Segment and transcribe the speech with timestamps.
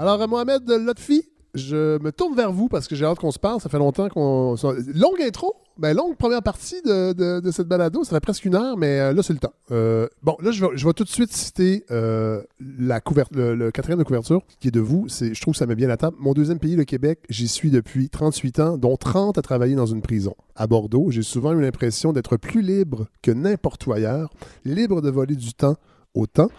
[0.00, 3.60] Alors, Mohamed Lotfi, je me tourne vers vous parce que j'ai hâte qu'on se parle.
[3.60, 4.54] Ça fait longtemps qu'on.
[4.94, 8.02] Longue intro, ben longue première partie de, cette balado.
[8.02, 9.52] Ça fait presque une heure, mais euh, là, c'est le temps.
[9.72, 12.40] Euh, bon, là, je vais, je vais, tout de suite citer euh,
[12.78, 15.06] la le, le, quatrième de couverture qui est de vous.
[15.10, 16.16] Je trouve que ça met bien la table.
[16.18, 19.84] Mon deuxième pays, le Québec, j'y suis depuis 38 ans, dont 30 à travailler dans
[19.84, 20.34] une prison.
[20.56, 24.32] À Bordeaux, j'ai souvent eu l'impression d'être plus libre que n'importe où ailleurs,
[24.64, 25.76] libre de voler du temps
[26.14, 26.50] au temps.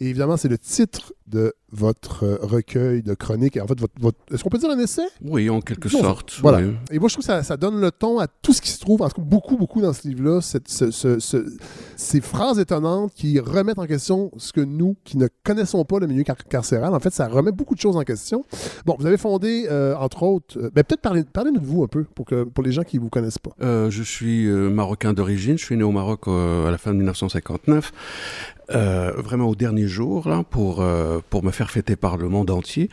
[0.00, 3.58] Et évidemment, c'est le titre de votre euh, recueil de chroniques.
[3.58, 5.02] En fait, votre, est-ce qu'on peut dire un essai?
[5.22, 6.38] Oui, en quelque sorte.
[6.40, 6.60] Voilà.
[6.90, 9.02] Et moi, je trouve que ça, donne le ton à tout ce qui se trouve,
[9.02, 10.40] en tout cas, beaucoup, beaucoup dans ce livre-là,
[11.96, 16.06] ces phrases étonnantes qui remettent en question ce que nous, qui ne connaissons pas le
[16.06, 18.44] milieu carcéral, en fait, ça remet beaucoup de choses en question.
[18.86, 21.88] Bon, vous avez fondé, euh, entre autres, euh, ben, peut-être parlez, parlez de vous un
[21.88, 23.50] peu pour, que, pour les gens qui ne vous connaissent pas.
[23.90, 27.92] je suis marocain d'origine, je suis né au Maroc à la fin de 1959.
[28.70, 30.82] vraiment au dernier jour là, pour,
[31.30, 32.88] pour me faire fêter par le monde entier.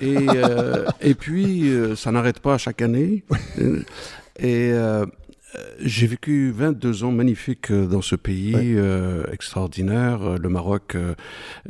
[0.00, 3.24] Et, euh, et puis, euh, ça n'arrête pas chaque année.
[4.38, 5.04] Et euh,
[5.80, 8.56] j'ai vécu 22 ans magnifiques dans ce pays
[9.30, 10.96] extraordinaire, le Maroc.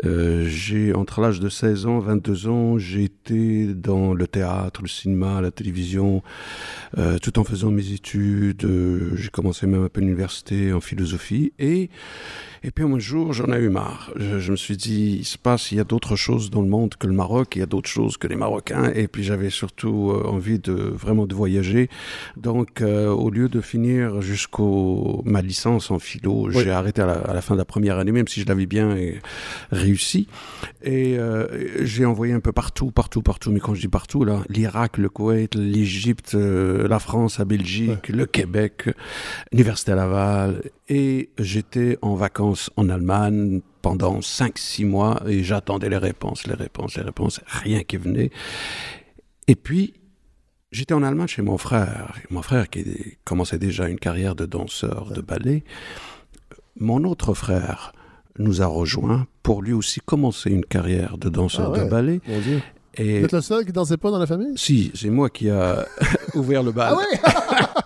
[0.05, 5.41] j'ai entre l'âge de 16 ans, 22 ans, j'ai été dans le théâtre, le cinéma,
[5.41, 6.23] la télévision,
[7.23, 8.67] tout en faisant mes études.
[9.15, 11.91] j'ai commencé même un peu l'université en philosophie et
[12.65, 14.13] et puis un jour, j'en ai eu marre.
[14.17, 16.95] Je, me suis dit, il se passe, il y a d'autres choses dans le monde
[16.95, 18.93] que le Maroc, il y a d'autres choses que les Marocains.
[18.95, 21.89] Et puis j'avais surtout euh, envie de vraiment de voyager.
[22.37, 27.41] Donc, euh, au lieu de finir jusqu'au ma licence en philo, j'ai arrêté à la,
[27.41, 28.95] fin de la première année, même si je l'avais bien
[29.71, 30.29] réussi.
[30.83, 31.47] Et euh,
[31.83, 33.51] j'ai envoyé un peu partout, partout, partout.
[33.51, 38.27] Mais quand je dis partout, là, l'Irak, le Koweït, l'Égypte, la France, la Belgique, le
[38.27, 38.91] Québec,
[39.53, 40.63] l'Université Laval.
[40.91, 46.99] Et j'étais en vacances en Allemagne pendant 5-6 mois et j'attendais les réponses, les réponses,
[46.99, 48.31] les réponses, rien qui venait.
[49.49, 49.95] Et puis,
[50.73, 52.85] j'étais en Allemagne chez mon frère, mon frère qui
[53.25, 55.63] commençait déjà une carrière de danseur de ballet.
[56.81, 57.93] Mon autre frère
[58.39, 62.21] nous a rejoints pour lui aussi commencer une carrière de danseur ah de ballet.
[62.95, 63.21] Et...
[63.21, 64.55] Vous êtes le seul qui dansait pas dans la famille?
[64.57, 65.87] Si, c'est moi qui a
[66.35, 66.95] ouvert le bal.
[66.97, 67.19] Ah oui?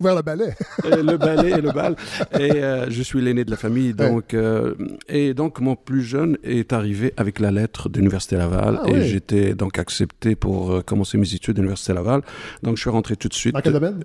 [0.00, 0.54] ouvert le ballet.
[0.84, 1.96] le ballet et le bal.
[2.38, 3.94] Et euh, je suis l'aîné de la famille.
[3.94, 4.74] Donc, euh,
[5.08, 8.80] et donc, mon plus jeune est arrivé avec la lettre de l'Université Laval.
[8.82, 12.22] Ah et j'étais donc accepté pour euh, commencer mes études à l'Université Laval.
[12.62, 13.54] Donc, je suis rentré tout de suite.
[13.54, 14.02] Dans quel domaine?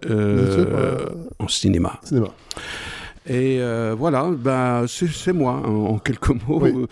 [1.39, 1.99] en cinéma.
[2.03, 2.27] Cinéma.
[3.27, 3.59] Et
[3.97, 6.87] voilà, bah, c'est moi, en, quelques mots.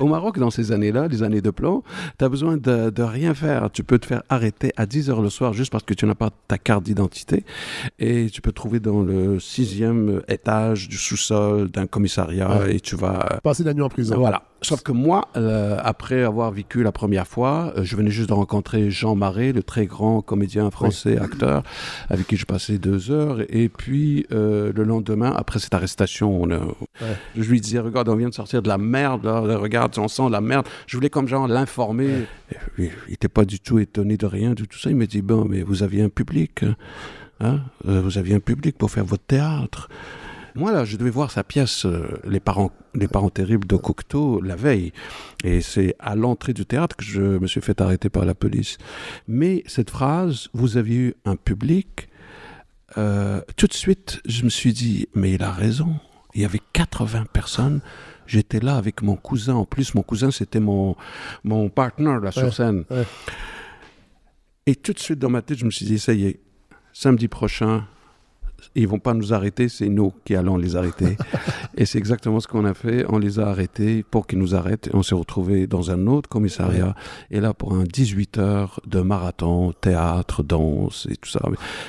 [0.00, 1.82] Au Maroc, dans ces années-là, les années de plan,
[2.18, 3.70] tu as besoin de, de, rien faire.
[3.72, 6.14] Tu peux te faire arrêter à 10 heures le soir juste parce que tu n'as
[6.14, 7.44] pas ta carte d'identité.
[7.98, 12.96] Et tu peux te trouver dans le sixième étage du sous-sol d'un commissariat et tu
[12.96, 13.40] vas...
[13.42, 14.16] Passer la nuit en prison.
[14.16, 14.42] Voilà.
[14.60, 18.34] Sauf que moi, euh, après avoir vécu la première fois, euh, je venais juste de
[18.34, 21.62] rencontrer Jean Marais, le très grand comédien français, acteur,
[22.08, 23.40] avec qui je passais deux heures.
[23.50, 26.74] Et puis, euh, le lendemain, après cette arrestation, on,
[27.36, 30.28] je lui disais, regarde, on vient de sortir de la merde, là, regarde, on sent
[30.30, 30.66] la merde.
[30.88, 32.26] Je voulais comme genre l'informer.
[32.78, 34.90] Il n'était pas du tout étonné de rien, de tout ça.
[34.90, 36.64] Il me dit, bon, mais vous aviez un public,
[37.40, 39.88] hein euh, Vous aviez un public pour faire votre théâtre.
[40.54, 44.40] Moi, là, je devais voir sa pièce, euh, Les parents les parents terribles de Cocteau,
[44.40, 44.92] la veille.
[45.44, 48.76] Et c'est à l'entrée du théâtre que je me suis fait arrêter par la police.
[49.28, 52.08] Mais cette phrase, vous aviez eu un public,
[52.96, 55.94] euh, tout de suite, je me suis dit, mais il a raison.
[56.34, 57.80] Il y avait 80 personnes
[58.28, 59.54] J'étais là avec mon cousin.
[59.54, 60.96] En plus, mon cousin, c'était mon,
[61.44, 62.84] mon partner là, sur scène.
[64.66, 66.40] Et tout de suite, dans ma tête, je me suis dit, ça y est,
[66.92, 67.86] samedi prochain,
[68.74, 71.16] ils vont pas nous arrêter, c'est nous qui allons les arrêter.
[71.76, 73.04] et c'est exactement ce qu'on a fait.
[73.08, 74.88] On les a arrêtés pour qu'ils nous arrêtent.
[74.88, 76.94] Et on s'est retrouvés dans un autre commissariat.
[77.30, 81.40] Et là, pour un 18 heures de marathon, théâtre, danse et tout ça.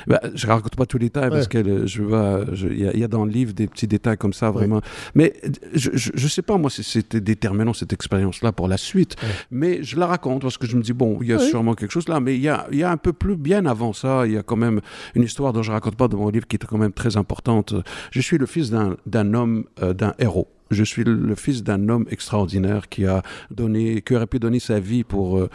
[0.08, 3.26] Bah, je raconte pas tous les détails parce que je vois, il y, a dans
[3.26, 4.82] le livre des petits détails comme ça, vraiment.
[5.16, 5.34] Mais
[5.74, 9.16] je, je, sais pas, moi, si c'était déterminant cette expérience-là pour la suite.
[9.52, 11.92] Mais je la raconte parce que je me dis, bon, il y a sûrement quelque
[11.92, 12.20] chose là.
[12.20, 14.26] Mais il y a, y a un peu plus bien avant ça.
[14.26, 14.82] Il y a quand même
[15.16, 17.74] une histoire dont je raconte pas dans mon livre qui quand même très importante.
[18.12, 20.48] Je suis le fils d'un homme, euh, d'un héros.
[20.72, 24.80] Je suis le fils d'un homme extraordinaire qui a donné, qui aurait pu donner sa
[24.80, 25.50] vie pour, euh,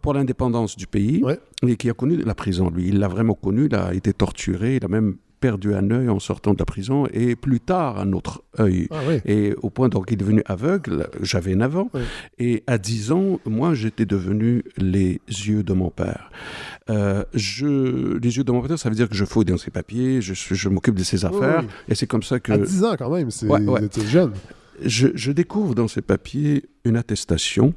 [0.00, 1.22] pour l'indépendance du pays
[1.66, 2.70] et qui a connu la prison.
[2.70, 3.66] Lui, il l'a vraiment connu.
[3.66, 4.76] Il a été torturé.
[4.76, 8.14] Il a même perdu un œil en sortant de la prison et plus tard un
[8.14, 8.88] autre œil.
[8.90, 11.90] Ah et au point donc il est devenu aveugle, j'avais 9 ans.
[12.38, 16.30] Et à 10 ans, moi j'étais devenu les yeux de mon père.
[16.88, 19.70] Euh, je, les yeux de mon père, ça veut dire que je fouille dans ses
[19.70, 21.62] papiers, je, je m'occupe de ses affaires.
[21.90, 22.52] Et c'est comme ça que...
[22.52, 23.46] À 10 ans quand même, c'est
[24.06, 24.32] jeune.
[24.82, 27.74] Je, je découvre dans ses papiers une attestation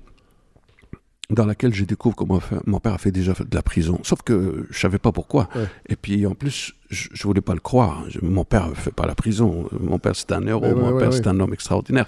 [1.29, 3.99] dans laquelle je découvre que mon, mon père a fait déjà de la prison.
[4.03, 5.49] Sauf que je savais pas pourquoi.
[5.55, 5.67] Ouais.
[5.89, 8.03] Et puis en plus, je, je voulais pas le croire.
[8.09, 9.67] Je- mon père ne fait pas la prison.
[9.79, 10.61] Mon père c'est un héros.
[10.65, 11.15] Ouais, mon ouais, père ouais.
[11.15, 12.05] c'est un homme extraordinaire.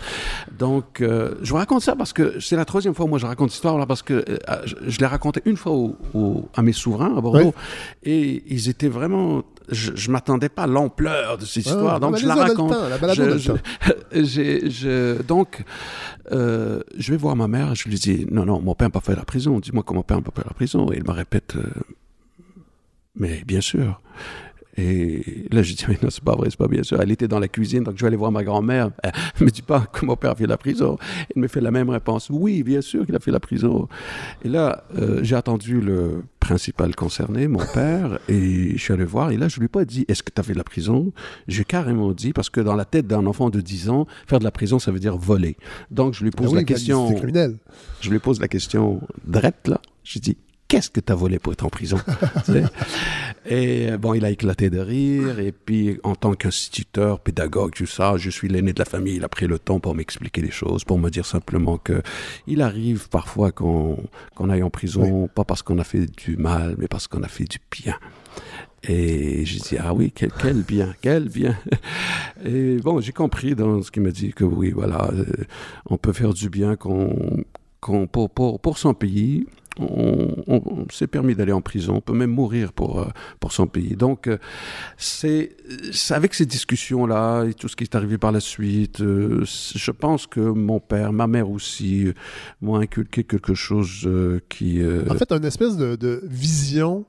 [0.58, 3.26] Donc euh, je vous raconte ça parce que c'est la troisième fois où moi je
[3.26, 6.50] raconte cette histoire là parce que euh, je, je l'ai raconté une fois au- au-
[6.56, 7.54] à mes souverains à Bordeaux
[8.04, 9.44] et ils étaient vraiment.
[9.72, 12.00] Je, je m'attendais pas à l'ampleur de cette Ah, histoire.
[12.00, 12.74] donc je la raconte.
[15.28, 15.64] donc,
[16.32, 19.02] euh, je vais voir ma mère, je lui dis, non, non, mon père n'a pas
[19.02, 20.92] fait la prison, dis-moi que mon père n'a pas fait la prison.
[20.92, 21.56] Et il me répète,
[23.16, 24.02] mais bien sûr.
[24.80, 27.02] Et là, je dis, mais non, c'est pas vrai, c'est pas bien sûr.
[27.02, 28.92] Elle était dans la cuisine, donc je vais aller voir ma grand-mère.
[29.04, 29.12] Elle
[29.46, 30.98] me dit pas que mon père a fait la prison.
[31.36, 32.30] Elle me fait la même réponse.
[32.30, 33.90] Oui, bien sûr qu'il a fait la prison.
[34.46, 39.32] Et là, euh, j'ai attendu le principal concerné, mon père, et je suis allé voir.
[39.32, 41.12] Et là, je lui ai pas dit, est-ce que tu as fait de la prison?
[41.48, 44.46] J'ai carrément dit, parce que dans la tête d'un enfant de 10 ans, faire de
[44.46, 45.58] la prison, ça veut dire voler.
[45.92, 47.10] Donc, je lui Ah pose oui, la question.
[47.10, 47.58] C'est criminel.
[48.00, 49.82] Je lui pose la question drette, là.
[50.04, 50.38] Je dis,
[50.70, 52.00] qu'est-ce que tu as volé pour être en prison?
[53.46, 55.40] Et bon, il a éclaté de rire.
[55.40, 59.16] Et puis, en tant qu'instituteur, pédagogue, tout ça, je suis l'aîné de la famille.
[59.16, 62.02] Il a pris le temps pour m'expliquer les choses, pour me dire simplement que
[62.48, 63.98] il arrive parfois qu'on
[64.50, 67.46] aille en prison, pas parce qu'on a fait du mal, mais parce qu'on a fait
[67.46, 67.98] du bien.
[68.84, 71.58] Et j'ai dit, ah oui, quel, quel bien, quel bien.
[72.46, 75.26] Et bon, j'ai compris dans ce qu'il m'a dit que oui, voilà, euh,
[75.88, 77.44] on peut faire du bien qu'on,
[77.82, 79.48] pour, pour, pour son pays.
[79.78, 83.08] On, s'est permis d'aller en prison, on peut même mourir pour, euh,
[83.40, 83.96] pour son pays.
[83.96, 84.38] Donc, euh,
[84.98, 85.56] c'est
[86.10, 90.28] avec ces discussions-là et tout ce qui est arrivé par la suite, euh, je pense
[90.28, 92.08] que mon père, ma mère aussi,
[92.62, 94.10] m'ont inculqué quelque chose
[94.50, 94.82] qui...
[95.10, 97.06] En fait, une espèce de, vision.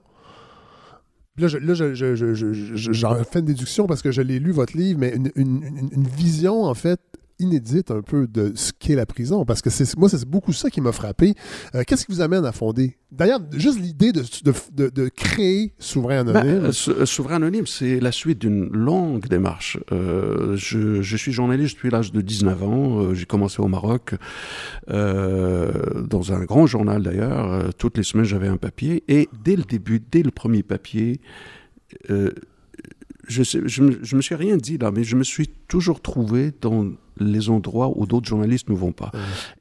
[1.38, 6.06] Là, je, j'en fais une déduction parce que je l'ai lu, votre livre, mais une
[6.16, 7.00] vision, en fait,
[7.40, 9.44] inédite un peu de ce qu'est la prison.
[9.44, 11.34] Parce que c'est, moi, c'est beaucoup ça qui m'a frappé.
[11.74, 12.96] Euh, qu'est-ce qui vous amène à fonder?
[13.10, 16.64] D'ailleurs, juste l'idée de, de, de- de créer Souverain Ben, Anonyme.
[16.66, 19.78] euh, euh, Souverain Anonyme, c'est la suite d'une longue démarche.
[19.90, 23.14] Euh, je, je suis journaliste depuis l'âge de 19 ans.
[23.14, 24.14] J'ai commencé au Maroc,
[24.88, 27.74] dans un grand journal d'ailleurs.
[27.78, 29.02] Toutes les semaines, j'avais un papier.
[29.08, 31.20] Et dès le début, dès le premier papier,
[33.30, 36.52] je, je, me, je me suis rien dit là, mais je me suis toujours trouvé
[36.60, 36.86] dans
[37.18, 39.12] les endroits où d'autres journalistes ne vont pas.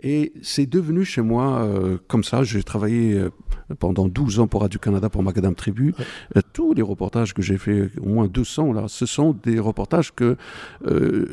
[0.02, 2.44] Et c'est devenu chez moi euh, comme ça.
[2.44, 3.30] J'ai travaillé euh,
[3.80, 5.94] pendant 12 ans pour Radio-Canada pour Macadam Tribu.
[6.36, 10.14] Euh, tous les reportages que j'ai fait, au moins 200 là, ce sont des reportages
[10.16, 10.36] que...
[10.88, 11.26] euh,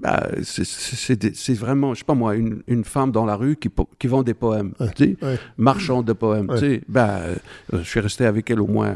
[0.00, 4.06] bah, c'est- vraiment, je sais pas moi, une, une femme dans la rue qui, qui
[4.06, 5.38] vend des poèmes, tu sais, Ouais.
[5.56, 6.50] marchande de poèmes.
[6.50, 6.58] Ouais.
[6.58, 7.36] Tu sais, bah, euh,
[7.72, 8.94] je suis resté avec elle au moins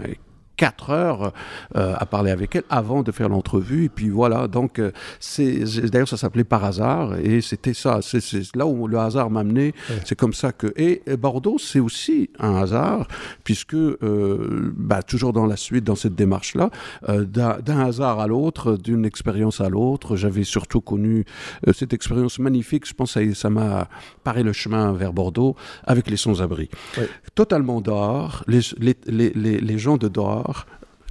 [0.57, 1.33] quatre heures
[1.77, 3.85] euh, à parler avec elle avant de faire l'entrevue.
[3.85, 8.01] Et puis voilà, donc euh, c'est d'ailleurs ça s'appelait par hasard et c'était ça.
[8.03, 8.21] C'est
[8.55, 9.75] là où le hasard m'a amené.
[10.05, 13.07] C'est comme ça que et, et Bordeaux c'est aussi un hasard
[13.45, 16.71] puisque euh, bah, toujours dans la suite dans cette démarche là,
[17.09, 21.25] d'un d'un hasard à l'autre, d'une expérience à l'autre, j'avais surtout connu
[21.67, 22.87] euh, cette expérience magnifique.
[22.87, 23.89] Je pense que ça- m'a
[24.25, 25.55] paré le chemin vers Bordeaux
[25.85, 26.69] avec les sans-abri.
[26.99, 27.09] Ouais.
[27.35, 30.46] Totalement dehors, les, les, les, les, les gens de dehors,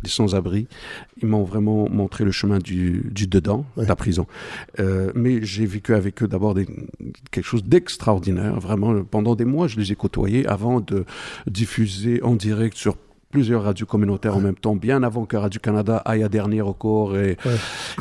[0.04, 0.68] les sans-abri,
[1.22, 3.86] ils m'ont vraiment montré le chemin du, du dedans, Ouais.
[3.86, 4.28] de la prison.
[4.80, 6.68] Euh, mais j'ai vécu avec eux d'abord des-
[7.32, 8.60] quelque chose d'extraordinaire.
[8.60, 11.06] Vraiment, pendant des mois, je les ai côtoyés avant de
[11.48, 12.98] diffuser en direct sur
[13.36, 17.36] plusieurs radios communautaires en même temps, bien avant que Radio-Canada aille à dernier recours et,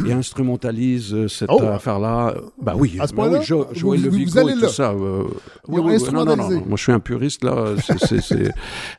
[0.06, 1.60] et instrumentalise euh, cette Oh!
[1.60, 2.34] affaire-là.
[2.62, 4.60] Bah oui, À ce bah oui, Jo- Joël vous- Le Vigo et là.
[4.68, 4.92] tout ça.
[4.92, 5.24] euh,
[5.66, 7.74] oui, oui, non, non, non, moi je suis un puriste là.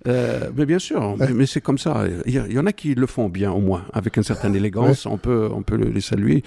[0.08, 2.04] euh, mais bien sûr, mais, mais c'est comme ça.
[2.26, 5.06] Il y, en a qui le font bien au moins, avec une certaine élégance.
[5.06, 6.44] On peut, on peut les saluer.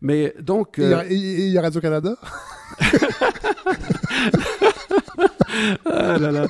[0.00, 2.14] Mais donc, Et il y euh, a- a Radio-Canada
[5.86, 6.46] ah là là,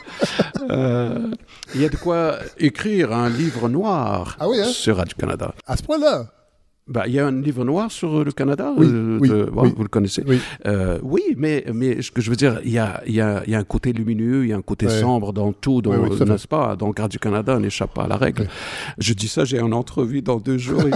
[0.71, 1.19] euh,
[1.75, 4.65] il y a de quoi écrire un livre noir Ah oui, hein?
[4.67, 5.55] sur Radio Canada.
[5.67, 6.27] À ce point-là
[6.87, 9.63] Bah, il y a un livre noir sur le Canada, Oui, euh, oui, de- bon,
[9.65, 9.73] oui.
[9.77, 10.23] vous le connaissez.
[10.27, 10.41] Oui.
[10.67, 13.55] Euh, oui, mais, mais ce que je veux dire, il y a, y, a, y
[13.55, 15.01] a un côté lumineux, il y a un côté Ouais.
[15.01, 15.93] sombre dans tout, dans-
[16.25, 16.77] n'est-ce pas?
[16.77, 18.47] Donc Radio-Canada n'échappe pas à la règle.
[18.99, 20.83] Je dis ça, j'ai une entrevue dans deux jours.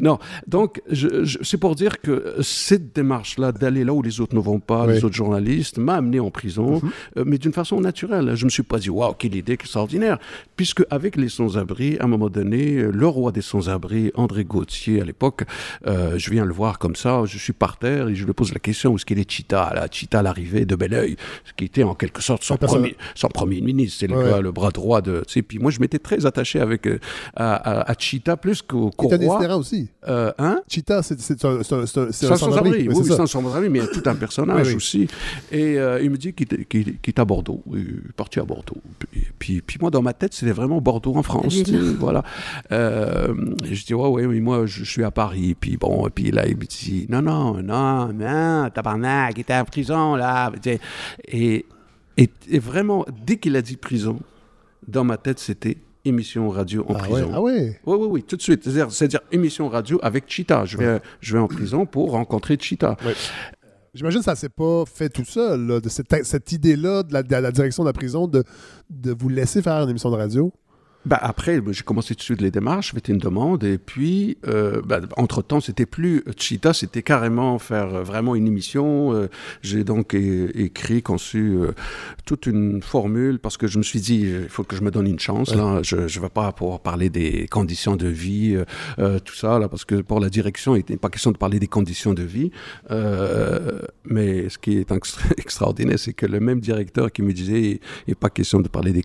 [0.00, 4.34] non, donc je- je- c'est pour dire que cette démarche-là d'aller là où les autres
[4.34, 4.94] ne vont pas, Oui.
[4.94, 6.80] les autres journalistes, m'a amené en prison,
[7.16, 8.32] euh, mais d'une façon naturelle.
[8.34, 10.18] Je me suis pas dit, waouh, quelle idée extraordinaire,
[10.56, 15.04] puisque avec les sans-abri, à un moment donné, le roi des sans-abri, André Gauthier à
[15.04, 15.44] l'époque,
[15.86, 18.52] euh, je viens le voir comme ça, je suis par terre et je lui pose
[18.52, 21.82] la question, où est-ce qu'il est Chita là Chita l'arrivée de Belleuil, ce qui était
[21.82, 24.30] en quelque sorte son, premier, son premier ministre, c'est le, Ouais.
[24.30, 25.22] gars, le bras droit de...
[25.26, 26.98] tu sais, Puis moi, je m'étais très attaché avec, euh,
[27.36, 29.56] à, à, à Chita plus qu'au qu'au roi.
[29.56, 29.87] aussi.
[29.88, 30.08] Sans-abri.
[30.08, 30.60] Euh, hein?
[30.68, 33.04] Cheetah, c'est c'est un, c'est un- c'est un- c'est C'est un un sans-abri, oui, Oui,
[33.06, 34.76] c'est un sans-abri, mais il y a tout un personnage Oui, oui.
[34.76, 35.08] aussi.
[35.50, 37.62] Et euh, il me dit qu'il est- qu'il est qu'il est à Bordeaux.
[37.72, 37.78] Il
[38.08, 38.80] est parti à Bordeaux.
[38.98, 41.62] Puis, puis, puis moi, dans ma tête, c'était vraiment Bordeaux en France.
[41.98, 42.22] Voilà.
[42.72, 45.56] Euh, je dis, ouais, ouais, mais moi, je, je suis à Paris.
[45.58, 49.54] Puis bon, et puis là, il me dit, non, non, non, non, tabarnak, il était
[49.54, 50.52] en prison, là.
[51.28, 51.64] Et
[52.58, 54.18] vraiment, dès qu'il a dit prison,
[54.86, 55.76] dans ma tête, c'était
[56.08, 57.30] émission radio en Ah ouais, prison.
[57.34, 57.80] ah ouais.
[57.86, 58.64] Oui, oui, oui, tout de suite.
[58.90, 60.64] C'est-à-dire, émission radio avec Cheetah.
[60.64, 62.96] Je vais, je vais en prison pour rencontrer Cheetah.
[63.94, 67.22] J'imagine que ça s'est pas fait tout seul, là, de cette, cette idée-là de la,
[67.22, 68.44] de la direction de la prison de,
[68.90, 70.52] de vous laisser faire une émission de radio.
[71.06, 74.82] Bah, après, j'ai commencé tout de suite les démarches, fait une demande, et puis, euh,
[74.84, 79.14] bah, entre-temps, c'était plus Cheetah, c'était carrément faire euh, vraiment une émission.
[79.14, 79.28] Euh,
[79.62, 81.72] j'ai donc écrit, conçu euh,
[82.26, 84.90] toute une formule, parce que je me suis dit, euh, il faut que je me
[84.90, 85.80] donne une chance, là.
[85.82, 88.64] Je ne vais pas pouvoir parler des conditions de vie, euh,
[88.98, 91.58] euh, tout ça, là, parce que pour la direction, il n'était pas question de parler
[91.60, 92.50] des conditions de vie.
[92.90, 97.62] Euh, mais ce qui est extra- extraordinaire, c'est que le même directeur qui me disait,
[97.62, 99.04] il n'est pas question de parler des,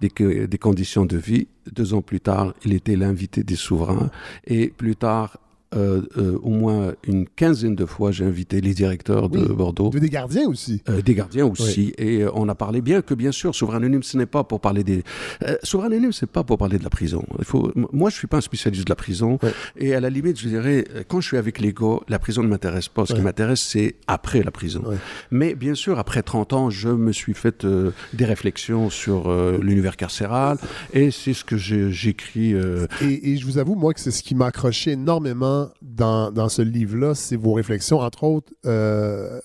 [0.00, 1.23] des, des conditions de vie,
[1.72, 4.10] deux ans plus tard, il était l'invité des souverains.
[4.46, 5.38] Et plus tard,
[5.74, 9.54] euh, euh, au moins une quinzaine de fois, j'ai invité les directeurs de Oui.
[9.54, 9.90] Bordeaux.
[9.90, 10.82] Des gardiens aussi.
[10.88, 11.92] Euh, des gardiens aussi.
[11.98, 14.60] Et euh, on a parlé, bien que bien sûr, Souverain Anonyme, ce n'est pas pour
[14.60, 15.02] parler des.
[15.44, 17.24] Euh, Souverain Anonyme, c'est pas pour parler de la prison.
[17.38, 17.72] Il faut...
[17.92, 19.38] Moi, je suis pas un spécialiste de la prison.
[19.76, 22.48] Et à la limite, je dirais, euh, quand je suis avec l'ego, la prison ne
[22.48, 23.06] m'intéresse pas.
[23.06, 24.82] Ce qui m'intéresse, c'est après la prison.
[25.30, 27.66] Mais bien sûr, après 30 ans, je me suis fait
[28.12, 30.58] des réflexions sur l'univers carcéral.
[30.92, 32.54] Et c'est ce que j'écris.
[33.02, 36.48] Et, et je vous avoue, moi, que c'est ce qui m'a accroché énormément dans, dans
[36.48, 39.40] ce livre-là, c'est vos réflexions, entre autres, euh,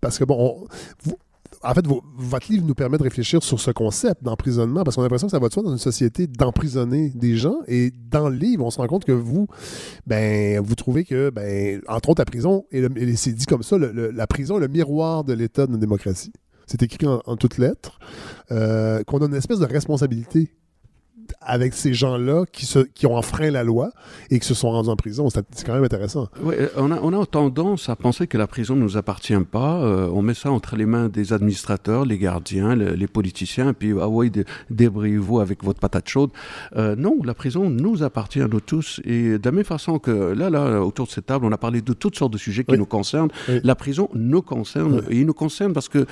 [0.00, 0.66] parce que, bon,
[1.62, 5.04] en fait, votre livre nous permet de réfléchir sur ce concept d'emprisonnement, parce qu'on a
[5.06, 8.36] l'impression que ça va de soi dans une société d'emprisonner des gens, et dans le
[8.36, 9.48] livre, on se rend compte que vous,
[10.06, 14.26] ben, vous trouvez que, ben, entre autres, la prison, et, c'est dit comme ça, la
[14.26, 16.32] prison est le miroir de l'état de notre démocratie.
[16.66, 17.98] C'est écrit en, en toutes lettres,
[18.52, 20.52] euh, qu'on a une espèce de responsabilité
[21.40, 23.90] avec ces gens-là qui, se, qui ont enfreint la loi
[24.30, 25.28] et qui se sont rendus en prison.
[25.30, 26.28] C'est quand même intéressant.
[26.42, 29.32] Ouais, euh, on, a, on a tendance à penser que la prison ne nous appartient
[29.50, 29.76] pas.
[29.82, 33.72] Euh, on met ça entre les mains des administrateurs, les gardiens, le- les politiciens, et
[33.72, 36.30] puis ah ouais, dé- débrouillez-vous avec votre patate chaude.
[36.76, 39.00] Euh, non, la prison nous appartient à nous tous.
[39.04, 41.80] Et de la même façon que là, là, autour de cette table, on a parlé
[41.80, 42.78] de toutes sortes de sujets qui Oui.
[42.78, 43.30] nous concernent.
[43.48, 43.60] Oui.
[43.64, 45.02] La prison nous concerne.
[45.08, 45.16] Oui.
[45.16, 46.06] Et il nous concerne parce que,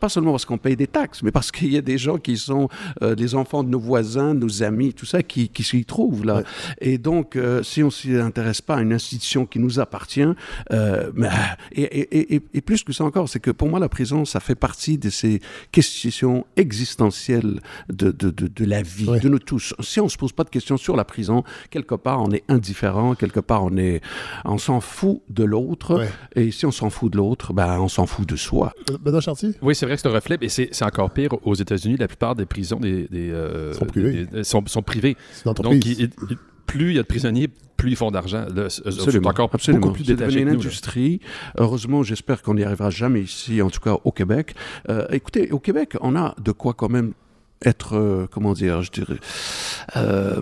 [0.00, 2.36] pas seulement parce qu'on paye des taxes, mais parce qu'il y a des gens qui
[2.36, 2.68] sont
[3.02, 6.36] euh, les enfants de nos voisins, nos amis, tout ça, qui, qui s'y trouvent là.
[6.36, 6.42] Ouais.
[6.80, 10.24] Et donc, euh, si on ne s'y intéresse pas à une institution qui nous appartient,
[10.72, 11.28] euh, mais,
[11.72, 14.40] et, et- et- et plus que ça encore, c'est que pour moi, la prison, ça
[14.40, 15.40] fait partie de ces
[15.72, 19.20] questions existentielles de, de, de, de la vie, Ouais.
[19.20, 19.74] de nous tous.
[19.80, 22.44] Si on ne se pose pas de questions sur la prison, quelque part, on est
[22.48, 24.00] indifférent, quelque part, on est,
[24.44, 25.98] on s'en fout de l'autre.
[25.98, 26.08] Ouais.
[26.36, 28.72] Et si on s'en fout de l'autre, ben, on s'en fout de soi.
[28.90, 29.50] Euh, Benoît Chartier?
[29.62, 31.96] Oui, c'est vrai que c'est un reflet, et c'est encore pire aux États-Unis.
[31.98, 34.12] La plupart des prisons des, des, euh, Sont privées.
[34.12, 34.82] des- des- sont,
[35.46, 35.80] entreprise.
[35.80, 36.36] Donc, il- il-
[36.66, 38.46] plus il y a de prisonniers, plus ils font d'argent.
[38.68, 39.80] C'est- encore absolument.
[39.86, 40.50] beaucoup plus devenu une nous.
[40.50, 40.66] là.
[40.66, 41.20] industrie.
[41.58, 44.54] Heureusement, j'espère qu'on n'y arrivera jamais ici, en tout cas au Québec.
[44.88, 47.12] Euh, écoutez, au Québec, on a de quoi quand même
[47.64, 49.18] être, euh, comment dire, je dirais,
[49.96, 50.40] euh,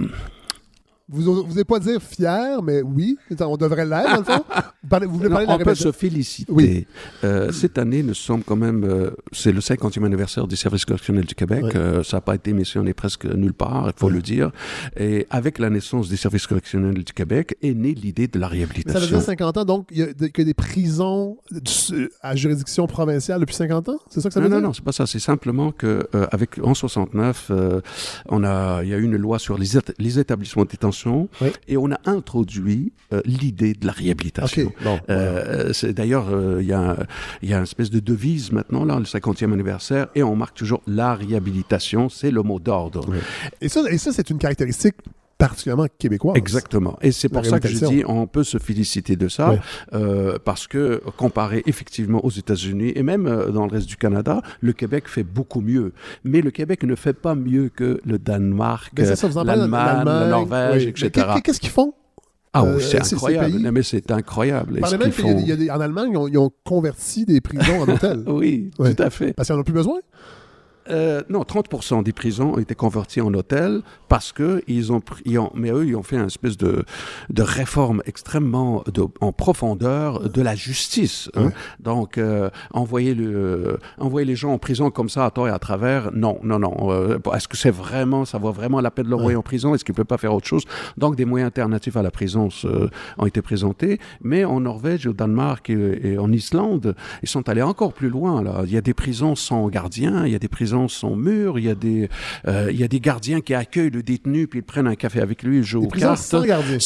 [1.10, 4.44] Vous n'osez pas dire fier, mais oui, on devrait l'être, dans le fond.
[4.82, 6.52] Vous, parlez- vous voulez non, parler de la on peut se féliciter.
[6.52, 6.86] Oui.
[7.24, 11.24] Euh, cette année, nous sommes quand même, euh, c'est le 50e anniversaire du service correctionnel
[11.24, 11.64] du Québec.
[11.74, 14.50] Euh, ça n'a pas été mentionné presque nulle part, il faut le dire.
[14.98, 18.52] Et avec la naissance des services correctionnels du Québec est née l'idée de la Ça
[18.52, 19.06] veut réhabilitation.
[19.18, 23.40] dire 50 ans, donc il y a de- que des prisons du- à juridiction provinciale
[23.40, 23.98] depuis 50 ans?
[24.10, 24.60] C'est ça que ça veut non, dire?
[24.62, 25.06] non, non, c'est pas ça.
[25.06, 27.80] C'est simplement que euh, avec en 69, euh,
[28.28, 31.48] on a, il y a eu une loi sur les, les établissements de détention Oui.
[31.66, 34.66] et on a introduit euh, l'idée de la réhabilitation.
[34.66, 34.98] OK, bon.
[35.10, 36.96] Euh, D'ailleurs, euh, il y, a
[37.42, 41.14] y une espèce de devise maintenant, là, le 50e anniversaire, et on marque toujours la
[41.14, 43.04] réhabilitation, c'est le mot d'ordre.
[43.08, 43.18] Oui.
[43.60, 44.96] Et ça, et ça c'est une caractéristique
[45.38, 46.36] particulièrement québécoise.
[46.36, 46.98] Exactement.
[47.00, 49.60] Et c'est pour ça que je dis, on peut se féliciter de ça, Ouais.
[49.94, 54.42] euh, parce que comparé effectivement aux États-Unis et même euh, dans le reste du Canada,
[54.60, 55.92] le Québec fait beaucoup mieux.
[56.24, 59.44] Mais le Québec ne fait pas mieux que le Danemark, Mais c'est ça, vous en
[59.44, 60.88] parlez, l'Allemagne, la Norvège, oui.
[60.90, 61.10] Etc.
[61.34, 61.94] qu'est- Qu'est-ce qu'ils font?
[62.52, 63.58] Ah Euh, oui, c'est ces- ces incroyable.
[63.58, 64.80] Non, mais c'est incroyable.
[64.80, 65.38] Parlez ce même font.
[65.46, 68.24] y a des- en Allemagne, ils ont, ils ont converti des prisons en hôtels.
[68.26, 68.94] Oui, Ouais.
[68.94, 69.34] tout à fait.
[69.34, 69.98] Parce qu'ils n'en ont plus besoin?
[70.90, 75.22] Euh, non, 30% des prisons ont été converties en hôtels parce que ils ont, pris-
[75.24, 76.84] ils ont- mais eux, ils ont fait une espèce de,
[77.30, 81.30] de réforme extrêmement de- en profondeur de la justice.
[81.36, 81.50] hein.
[81.80, 85.58] Donc, euh, envoyer, le, envoyer les gens en prison comme ça à tort et à
[85.58, 86.74] travers, non, non, non.
[86.90, 89.74] Euh, Est-ce que c'est vraiment, ça vaut vraiment la peine de l'envoyer en prison?
[89.74, 90.64] Est-ce qu'il peut pas faire autre chose?
[90.96, 93.98] Donc, des moyens alternatifs à la prison se- ont été présentés.
[94.22, 98.42] Mais en Norvège, au Danemark et, et en Islande, ils sont allés encore plus loin.
[98.42, 98.62] Là.
[98.64, 101.64] Il y a des prisons sans gardien, il y a des prisons sans mur, il
[101.64, 102.08] y a des,
[102.46, 105.20] euh, il y a des gardiens qui accueillent le détenu, puis ils prennent un café
[105.20, 106.18] avec lui, ils jouent aux cartes.
[106.18, 106.78] sans gardien?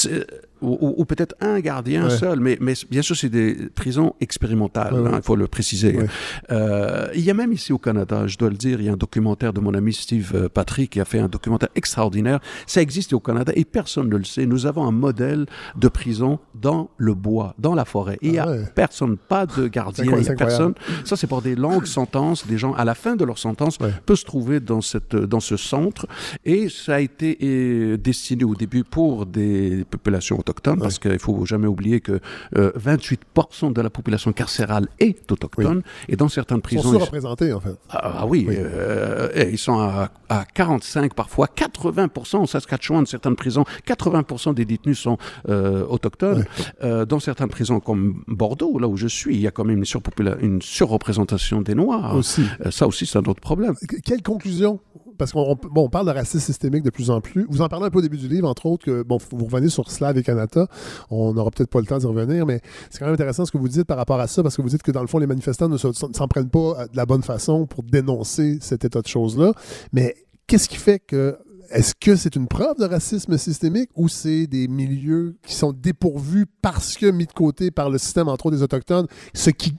[0.63, 2.11] Ou, ou- ou peut-être un gardien Ouais.
[2.11, 5.09] seul, mais, mais bien sûr, c'est des prisons expérimentales, ouais.
[5.09, 5.97] hein, il faut le préciser.
[5.97, 6.07] Ouais.
[6.51, 8.93] Euh, il y a même ici au Canada, je dois le dire, il y a
[8.93, 12.41] un documentaire de mon ami Steve euh, Patrick qui a fait un documentaire extraordinaire.
[12.67, 14.47] Ça existe au Canada et personne ne le sait.
[14.47, 18.19] Nous avons un modèle de prison dans le bois, dans la forêt.
[18.23, 20.75] Et il n'y a Ah personne, pas de gardien, il n'y a personne.
[21.05, 22.47] Ça, c'est pour des longues sentences.
[22.47, 25.57] Des gens, à la fin de leur sentence, peuvent se trouver dans, cette, dans ce
[25.57, 26.07] centre.
[26.45, 31.45] Et ça a été euh, destiné au début pour des populations autochtones, parce qu'il faut
[31.47, 32.21] jamais oublier que
[32.57, 35.83] euh, 28% de la population carcérale est autochtone.
[36.09, 36.93] Et dans certaines Ils sont prisons...
[36.95, 37.75] ils- surreprésentés, en fait.
[37.91, 38.55] ah, ah oui, Oui.
[38.59, 44.65] euh, et ils sont à, à 45 parfois, 80% en Saskatchewan, certaines prisons, 80% des
[44.65, 45.19] détenus sont
[45.49, 46.45] euh, autochtones.
[46.83, 49.79] Euh, dans certaines prisons comme Bordeaux, là où je suis, il y a quand même
[49.79, 52.15] une, surpopula- une surreprésentation des Noirs.
[52.17, 52.43] Aussi.
[52.67, 53.75] Euh, ça aussi, c'est un autre problème.
[53.89, 54.81] Que- Quelle conclusion?
[55.23, 57.47] Parce qu'on parle de racisme systémique de plus en plus.
[57.49, 59.69] Vous en parlez un peu au début du livre, entre autres, que bon, vous revenez
[59.69, 60.67] sur Slav et Kanata.
[61.11, 62.61] On n'aura peut-être pas le temps d'y revenir, mais
[62.91, 64.69] c'est quand même intéressant ce que vous dites par rapport à ça, parce que vous
[64.69, 67.07] dites que dans le fond, les manifestants ne se- s'en prennent pas euh, de la
[67.07, 69.53] bonne façon pour dénoncer cet état de choses-là.
[69.93, 71.37] Mais qu'est-ce qui fait que.
[71.71, 76.45] Est-ce que c'est une preuve de racisme systémique ou c'est des milieux qui sont dépourvus
[76.61, 79.73] parce que mis de côté par le système, entre autres des Autochtones, ce qui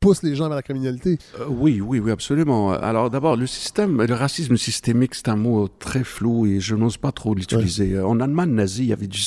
[0.00, 1.18] pousse les gens vers la criminalité?
[1.40, 2.70] Euh, oui, oui, oui, absolument.
[2.72, 6.96] Alors d'abord, le système, le racisme systémique, c'est un mot très flou et je n'ose
[6.96, 7.98] pas trop l'utiliser.
[8.00, 9.18] En Allemagne nazie, il y avait du,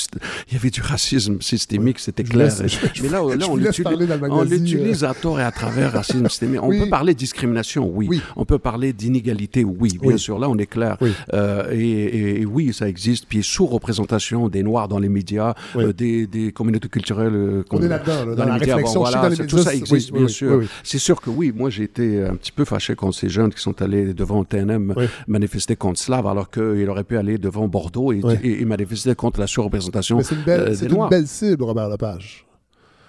[0.48, 2.46] il y avait du racisme systémique, c'était clair.
[2.46, 2.62] laisse-
[2.94, 4.44] je- Mais là, on l'utilise- euh.
[4.44, 6.62] l'utilise à tort et à travers racisme systémique.
[6.62, 6.80] On Oui.
[6.80, 8.06] peut parler de discrimination, oui.
[8.08, 8.20] Oui.
[8.36, 10.18] On peut parler d'inégalité, oui, bien Oui.
[10.18, 10.38] sûr.
[10.38, 10.96] Là, on est clair.
[11.00, 11.12] Oui.
[11.34, 13.26] Euh, et, et- et oui, ça existe.
[13.28, 17.64] Puis sous-représentation des Noirs dans les médias, euh, des, des communautés culturelles.
[17.70, 18.76] On est là-dedans, là, dans la les médias.
[18.76, 19.00] réflexion.
[19.00, 20.59] Bon, voilà, dans les tout ça existe, bien sûr.
[20.60, 20.68] Oui.
[20.82, 23.60] C'est sûr que oui, moi j'ai été un petit peu fâché contre ces jeunes qui
[23.60, 25.06] sont allés devant TNM Oui.
[25.26, 28.34] manifester contre Slav, alors qu'il aurait pu aller devant Bordeaux et, Oui.
[28.42, 32.44] et- et manifester contre la surreprésentation c'est une belle, euh, une belle cible, Robert Lepage.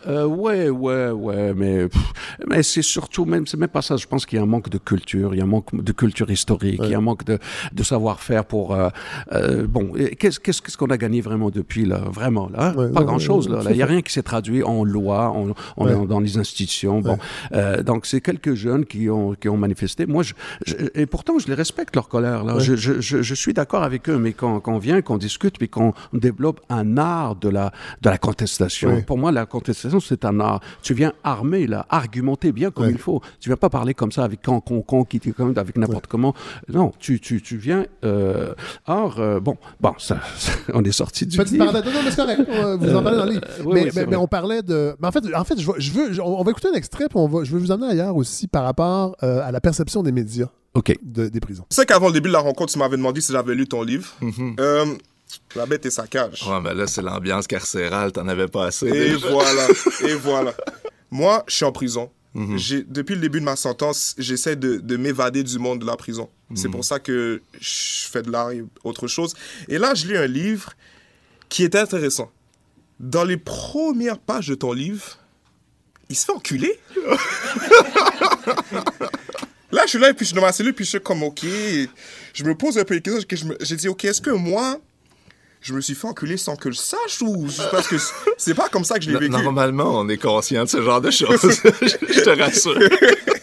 [0.07, 2.13] Euh, ouais, ouais, ouais, mais, pff,
[2.47, 3.97] mais c'est surtout, même, c'est même pas ça.
[3.97, 5.91] Je pense qu'il y a un manque de culture, il y a un manque de
[5.91, 7.37] culture historique, il y a un manque de,
[7.71, 8.73] de savoir-faire pour.
[8.73, 8.89] euh,
[9.33, 12.75] euh, bon, qu'est-ce qu'est-ce qu'on a gagné vraiment depuis là, vraiment là, hein?
[12.75, 13.71] Ouais, pas ouais, grand-chose ouais, là.
[13.71, 15.93] il y a rien qui s'est traduit en loi, en, en- Ouais.
[15.93, 17.01] en- dans les institutions.
[17.01, 17.17] Bon,
[17.53, 20.05] Euh, donc c'est quelques jeunes qui ont qui ont manifesté.
[20.05, 20.33] Moi, je,
[20.65, 22.55] je- et pourtant je les respecte leur colère là.
[22.55, 22.61] Ouais.
[22.61, 25.57] Je, je, je, je suis d'accord avec eux, mais quand, quand on vient, qu'on discute,
[25.57, 28.89] puis qu'on développe un art de la de la contestation.
[28.89, 29.01] Ouais.
[29.03, 30.62] Pour moi, la contestation, c'est un art.
[30.82, 32.91] Tu viens armer, là, argumenter bien comme Ouais.
[32.91, 33.21] il faut.
[33.39, 36.34] Tu viens pas parler comme ça avec quand con, con, qui comme avec n'importe comment.
[36.69, 37.86] Non, tu, tu, tu viens.
[38.04, 38.54] Euh,
[38.88, 41.65] or, euh, bon, bon, ça, ça- on est sorti du Petite livre.
[41.71, 41.91] parenthèse.
[41.93, 42.41] Non, non, mais c'est correct.
[42.49, 43.41] On- Vous en parlez dans le livre.
[43.65, 44.06] oui, mais, oui, c'est mais- vrai.
[44.12, 44.95] mais on parlait de.
[44.99, 47.08] Mais en fait, en fait je, veux- je veux, je- on va écouter un extrait,
[47.10, 50.04] puis on va, je veux vous emmener ailleurs aussi par rapport euh, à la perception
[50.04, 50.95] des médias Ok.
[51.04, 51.63] de- des prisons.
[51.69, 53.84] Tu sais qu'avant le début de la rencontre, tu m'avais demandé si j'avais lu ton
[53.84, 54.08] livre.
[54.60, 54.86] Euh,
[55.55, 56.43] la bête et sa cage.
[56.47, 58.87] Ouais, mais là, c'est l'ambiance carcérale, t'en avais pas assez.
[58.87, 59.29] Et déjà.
[59.29, 59.67] voilà,
[60.07, 60.53] et voilà.
[61.09, 62.09] Moi, je suis en prison.
[62.55, 65.97] J'ai- Depuis le début de ma sentence, j'essaie de, de m'évader du monde de la
[65.97, 66.29] prison.
[66.55, 69.33] C'est pour ça que je fais de l'art et autre chose.
[69.67, 70.71] Et là, je lis un livre
[71.49, 72.31] qui est intéressant.
[72.99, 75.17] Dans les premières pages de ton livre,
[76.09, 76.79] il se fait enculer.
[79.71, 81.23] Là, je suis là, et puis je suis dans ma cellule, puis je suis comme,
[81.23, 81.43] OK.
[81.43, 83.53] Je me pose un peu les questions.
[83.61, 84.77] J'ai dit, OK, est-ce que moi,
[85.62, 87.95] je me suis fait enculer sans que je sache ou parce que
[88.38, 89.32] c'est pas comme ça que je l'ai vécu.
[89.32, 91.39] Normalement, on est conscient de ce genre de choses.
[91.41, 92.78] je te rassure.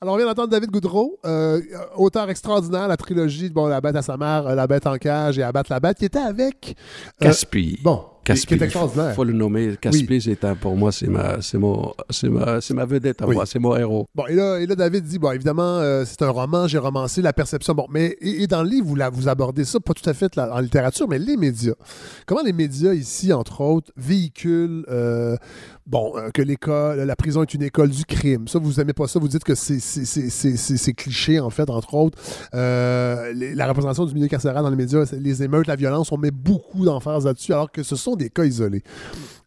[0.00, 1.60] Alors, on vient d'entendre David Goudreau, euh,
[1.96, 4.96] auteur extraordinaire, la trilogie de bon, La bête à sa mère, euh, La bête en
[4.98, 6.76] cage et Abattre la bête, qui était avec.
[7.22, 7.78] euh, Caspi.
[7.82, 8.54] bon, qui Caspi.
[8.54, 9.14] est extraordinaire.
[9.14, 9.76] faut le nommer.
[9.80, 11.92] Caspi, un, pour moi, c'est ma, mon,
[12.24, 13.34] ma, ma vedette à Oui.
[13.34, 14.06] moi, c'est mon héros.
[14.14, 17.22] Bon, et là, et là David dit, bon, évidemment, euh, c'est un roman, j'ai romancé
[17.22, 17.74] la perception.
[17.74, 20.14] Bon, mais et, et dans le livre, vous, la- vous abordez ça, pas tout à
[20.14, 21.74] fait en littérature, mais les médias.
[22.26, 25.36] Comment les médias ici, entre autres, véhiculent, euh,
[25.86, 28.48] bon, euh, que l'école, la prison est une école du crime.
[28.48, 32.18] Ça, vous aimez pas ça, vous dites que c'est cliché, en fait, entre autres.
[32.54, 36.18] Euh, les- la représentation du milieu carcéral dans les médias, les émeutes, la violence, on
[36.18, 38.82] met beaucoup d'emphase là-dessus, alors que ce sont sont des cas isolés.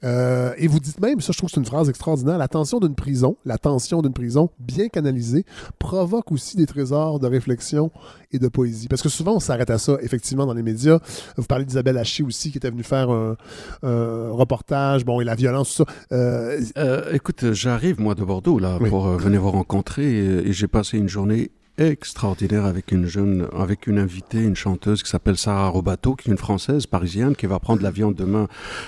[0.05, 2.79] Euh, et vous dites même, ça je trouve que c'est une phrase extraordinaire, la tension
[2.79, 5.43] d'une prison, la tension d'une prison bien canalisée
[5.77, 7.91] provoque aussi des trésors de réflexion
[8.31, 8.87] et de poésie.
[8.87, 10.99] Parce que souvent on s'arrête à ça, effectivement, dans les médias.
[11.35, 13.35] Vous parlez d'Isabelle Haché aussi, qui était venue faire un,
[13.83, 15.93] un reportage, bon, et la violence, tout ça.
[16.13, 18.89] Euh, Euh, écoute, j'arrive moi de Bordeaux là Oui.
[18.89, 23.87] pour venir vous rencontrer et, et j'ai passé une journée extraordinaire avec une jeune, avec
[23.87, 27.59] une invitée, une chanteuse qui s'appelle Sarah Robato, qui est une française parisienne qui va
[27.59, 28.47] prendre l'avion demain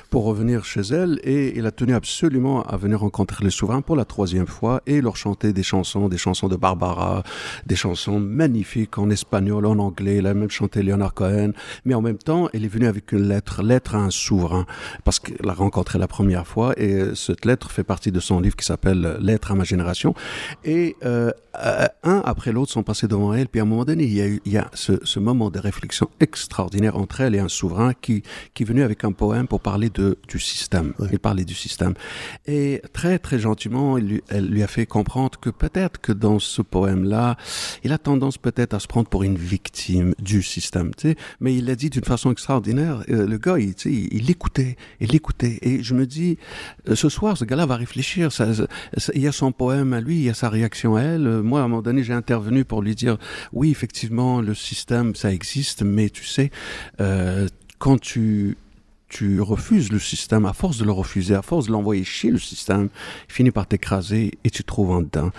[0.09, 3.95] pour revenir chez elle et elle a tenu absolument à venir rencontrer les souverains pour
[3.95, 7.23] la troisième fois et leur chanter des chansons, des chansons de Barbara,
[7.65, 10.17] des chansons magnifiques en espagnol, en anglais.
[10.17, 11.51] Elle a même chanté Leonard Cohen,
[11.85, 14.65] mais en même temps, elle est venue avec une lettre, lettre à un souverain,
[15.05, 18.41] parce qu'elle l'a rencontré la première fois et euh, cette lettre fait partie de son
[18.41, 20.13] livre qui s'appelle Lettre à ma génération.
[20.65, 21.31] Et euh,
[21.63, 24.21] euh, un après l'autre sont passés devant elle, puis à un moment donné, il y
[24.21, 27.49] a, eu, il y a ce, ce moment de réflexion extraordinaire entre elle et un
[27.49, 30.93] souverain qui, qui est venu avec un poème pour parler de, du système.
[31.11, 31.93] Il parlait du système.
[32.47, 36.39] Et très, très gentiment, elle lui, elle lui a fait comprendre que peut-être que dans
[36.39, 37.35] ce poème-là,
[37.83, 41.15] il a tendance peut-être à se prendre pour une victime du système, tu sais.
[41.39, 43.03] Mais il l'a dit d'une façon extraordinaire.
[43.09, 45.59] Euh, le gars, il, tu sais, il, l'écoutait, il l'écoutait.
[45.61, 46.37] Et je me dis,
[46.87, 48.31] euh, ce soir, ce gars-là va réfléchir.
[48.31, 50.95] Ça, ça- ça- il y a son poème à lui, il y a sa réaction
[50.95, 51.40] à elle.
[51.41, 53.17] Moi, à un moment donné, j'ai intervenu pour lui dire,
[53.53, 56.51] oui, effectivement, le système, ça existe, mais tu sais,
[56.99, 57.47] euh,
[57.79, 58.57] quand tu
[59.11, 62.39] tu refuses le système, à force de le refuser, à force de l'envoyer chier le
[62.39, 62.87] système,
[63.27, 65.31] il finit par t'écraser et tu te trouves en dedans.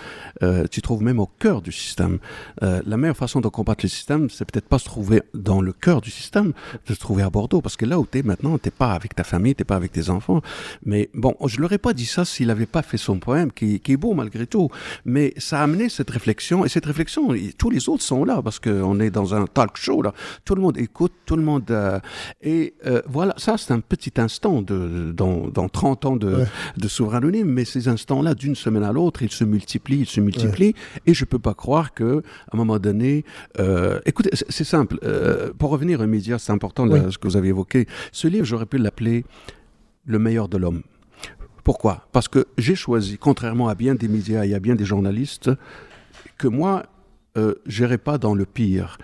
[0.43, 2.19] Euh, tu te trouves même au cœur du système.
[2.61, 5.73] Euh, la meilleure façon de combattre le système, c'est peut-être pas se trouver dans le
[5.73, 6.53] cœur du système,
[6.85, 9.15] de se trouver à Bordeaux, parce que là où tu es maintenant, t'es pas avec
[9.15, 10.43] ta famille, t'es pas avec tes enfants.
[10.85, 13.81] Mais bon, je leur ai pas dit ça s'il avait pas fait son poème, qui,
[13.83, 14.69] est beau malgré tout.
[15.03, 18.59] Mais ça a amené cette réflexion, et cette réflexion, tous les autres sont là, parce
[18.59, 20.13] qu'on est dans un talk show, là.
[20.45, 21.71] Tout le monde écoute, tout le monde...
[21.71, 21.99] euh,
[22.43, 22.75] et
[23.07, 26.45] voilà, ça c'est un petit instant de, dans, dans 30 ans de, Ouais.
[26.77, 30.19] de souverain anonyme, mais ces instants-là, d'une semaine à l'autre, ils se multiplient, ils se
[30.21, 32.19] multiplient, et je peux pas croire que
[32.51, 33.25] à un moment donné,
[33.59, 34.97] euh, écoutez, c'est c'est simple.
[35.03, 37.11] euh, pour revenir aux médias, c'est important là, Oui.
[37.11, 37.87] ce que vous avez évoqué.
[38.11, 39.25] Ce livre, j'aurais pu l'appeler
[40.05, 40.81] Le meilleur de l'homme.
[41.63, 42.07] Pourquoi?
[42.11, 45.49] Parce que j'ai choisi, contrairement à bien des médias et à bien des journalistes,
[46.37, 46.83] que moi,
[47.37, 48.97] euh, j'irai pas dans le pire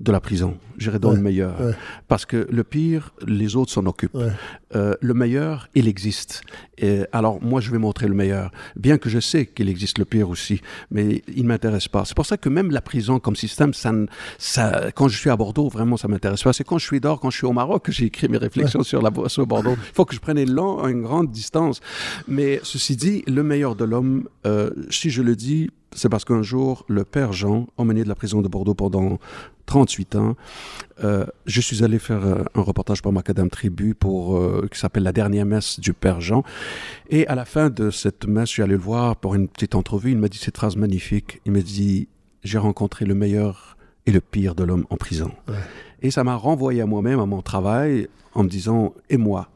[0.00, 1.60] de la prison, j'irai dans Ouais, le meilleur.
[1.60, 1.72] ouais.
[2.08, 4.14] Parce que le pire, les autres s'en occupent.
[4.14, 4.32] Ouais.
[4.74, 6.40] Euh, le meilleur, il existe.
[6.78, 8.50] Et alors, moi, je vais montrer le meilleur.
[8.76, 12.06] Bien que je sais qu'il existe le pire aussi, mais il ne m'intéresse pas.
[12.06, 13.92] C'est pour ça que même la prison comme système, ça,
[14.38, 16.54] ça, quand je suis à Bordeaux, vraiment, ça m'intéresse pas.
[16.54, 18.82] C'est quand je suis dehors, quand je suis au Maroc, que j'ai écrit mes réflexions
[18.82, 19.74] sur, la, sur Bordeaux.
[19.74, 21.80] Il faut que je prenne une, long- une grande distance.
[22.26, 26.42] Mais ceci dit, le meilleur de l'homme, euh, si je le dis, c'est parce qu'un
[26.42, 29.18] jour, le père Jean, emmené de la prison de Bordeaux pendant
[29.70, 30.36] 38 ans,
[31.04, 35.04] euh, je suis allé faire euh, un reportage pour Macadam Tribu pour, euh, qui s'appelle
[35.04, 36.42] La dernière messe du Père Jean.
[37.08, 39.76] Et à la fin de cette messe, je suis allé le voir pour une petite
[39.76, 40.10] entrevue.
[40.10, 41.40] Il m'a dit cette phrase magnifique.
[41.46, 42.08] Il m'a dit
[42.42, 45.30] J'ai rencontré le meilleur et le pire de l'homme en prison.
[45.46, 45.54] Ouais.
[46.02, 49.50] Et ça m'a renvoyé à moi-même, à mon travail, en me disant Et moi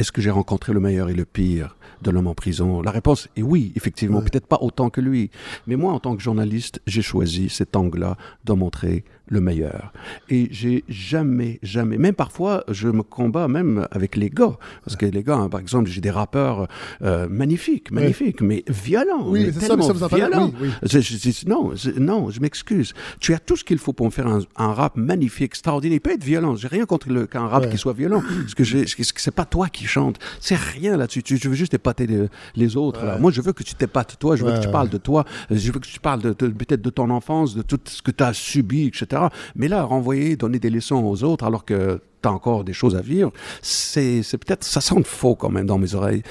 [0.00, 3.28] est-ce que j'ai rencontré le meilleur et le pire de l'homme en prison La réponse
[3.36, 4.24] est oui, effectivement, Ouais.
[4.24, 5.30] peut-être pas autant que lui.
[5.66, 9.92] Mais moi, en tant que journaliste, j'ai choisi cet angle-là de montrer le meilleur.
[10.28, 14.56] Et j'ai jamais, jamais, même parfois, je me combats même avec les gars.
[14.84, 16.66] Parce que les gars, hein, par exemple, j'ai des rappeurs
[17.02, 19.28] euh, magnifiques, magnifiques, mais violents.
[19.28, 20.26] Oui, mais mais ça, tellement ça vous en parlez.
[20.26, 20.52] violents.
[20.60, 20.88] Oui, oui.
[20.90, 22.92] Je- je non, je, non, je m'excuse.
[23.20, 25.96] Tu as tout ce qu'il faut pour me faire un, un rap magnifique, extraordinaire.
[25.96, 26.56] Il peut être violent.
[26.56, 27.70] J'ai rien contre le, qu'un rap Ouais.
[27.70, 28.22] qui soit violent.
[28.40, 30.18] Parce que c'est pas toi qui chante.
[30.40, 31.22] C'est rien là-dessus.
[31.22, 33.04] Tu, je veux juste épater les, les autres.
[33.04, 33.18] là.
[33.18, 34.36] Moi, je veux que tu t'épates toi.
[34.36, 35.24] Je veux Ouais, que tu parles de toi.
[35.50, 38.10] Je veux que tu parles de, de- peut-être de ton enfance, de tout ce que
[38.10, 39.22] tu as subi, etc.
[39.56, 42.96] Mais là, renvoyer, donner des leçons aux autres alors que tu as encore des choses
[42.96, 46.22] à vivre, c'est c'est peut-être, ça sonne faux quand même dans mes oreilles.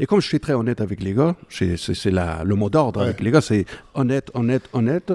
[0.00, 2.70] Et comme je suis très honnête avec les gars, c'est c'est- c'est la- le mot
[2.70, 3.06] d'ordre Ouais.
[3.08, 5.12] avec les gars, c'est honnête, honnête, honnête.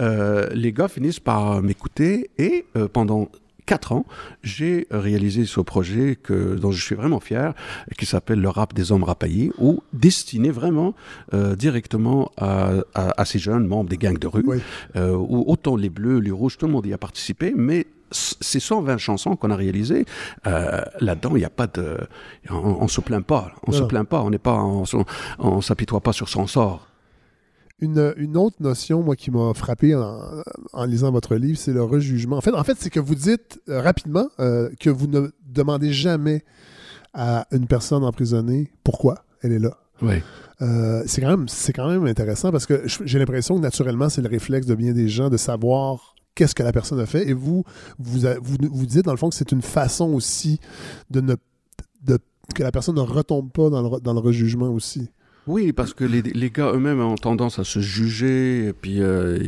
[0.00, 3.28] Euh, les gars finissent par m'écouter et euh, pendant
[3.66, 4.04] quatre ans,
[4.42, 7.54] j'ai réalisé ce projet que, dont je suis vraiment fier,
[7.98, 10.94] qui s'appelle Le rap des hommes rapaillés, ou destiné vraiment
[11.32, 14.58] euh, directement à, à- à ces jeunes membres des gangs de rue, Oui.
[14.96, 18.60] euh, où autant les bleus, les rouges, tout le monde y a participé, mais ces
[18.60, 20.04] 120 chansons qu'on a réalisées,
[20.46, 21.96] euh, là-dedans, il n'y a pas de...
[22.50, 23.78] On, on se plaint pas, on Non.
[23.78, 24.94] se plaint pas, on n'est pas, on, s-
[25.38, 26.86] on s'apitoie pas sur son sort.
[27.80, 30.20] Une, une autre notion, moi, qui m'a frappé en,
[30.72, 32.36] en lisant votre livre, c'est le rejugement.
[32.36, 35.92] En fait, en fait c'est que vous dites euh, rapidement euh, que vous ne demandez
[35.92, 36.44] jamais
[37.14, 39.76] à une personne emprisonnée pourquoi elle est là.
[40.02, 40.22] Oui.
[40.62, 44.22] Euh, c'est quand même c'est quand même intéressant parce que j'ai l'impression que naturellement c'est
[44.22, 47.32] le réflexe de bien des gens de savoir qu'est-ce que la personne a fait et
[47.32, 47.64] vous
[47.98, 50.60] vous vous, vous dites dans le fond que c'est une façon aussi
[51.10, 51.34] de ne
[52.02, 52.18] de,
[52.54, 55.10] que la personne ne retombe pas dans le, dans le rejugement aussi.
[55.46, 59.38] Oui, parce que les, les gars eux-mêmes ont tendance à se juger, et puis euh,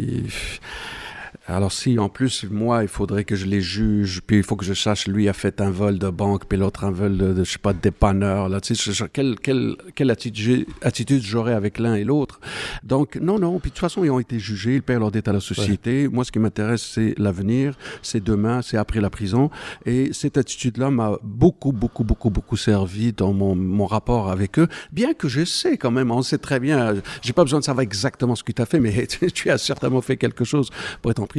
[1.49, 4.65] alors si en plus moi il faudrait que je les juge, puis il faut que
[4.65, 7.45] je sache lui a fait un vol de banque, puis l'autre un vol de, de,
[7.45, 11.79] je sais pas de dépanneur, là, tu sais, quelle, quelle, quelle attitude, attitude j'aurais avec
[11.79, 12.41] l'un et l'autre?
[12.83, 15.29] Donc non non, puis de toute façon ils ont été jugés, ils paient leur dette
[15.29, 16.09] à la société.
[16.09, 19.51] Moi ce qui m'intéresse c'est l'avenir, c'est demain, c'est après la prison,
[19.85, 24.67] et cette attitude-là m'a beaucoup beaucoup beaucoup beaucoup servi dans mon, mon rapport avec eux,
[24.91, 27.83] bien que je sais quand même, on sait très bien, j'ai pas besoin de savoir
[27.83, 30.71] exactement ce que tu as fait, mais tu, tu as certainement fait quelque chose
[31.03, 31.36] pour être en prison.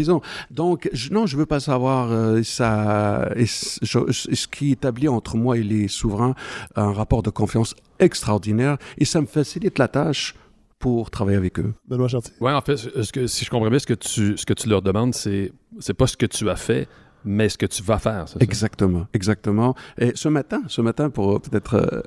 [0.51, 5.37] Donc, je, non, je veux pas savoir euh, ça, ce je- ce qui établit entre
[5.37, 6.35] moi et les souverains
[6.75, 10.35] un rapport de confiance extraordinaire, et ça me facilite la tâche
[10.79, 11.73] pour travailler avec eux.
[11.87, 12.33] Benoît Chartier.
[12.39, 14.69] Ouais, en fait, ce que, si je comprends bien, ce que tu, ce que tu
[14.69, 16.87] leur demandes, c'est, c'est pas ce que tu as fait,
[17.25, 18.25] mais ce que tu vas faire.
[18.27, 18.39] c'est ça?
[18.43, 19.75] Exactement, exactement.
[19.97, 22.01] Et ce matin, ce matin, pour peut-être euh,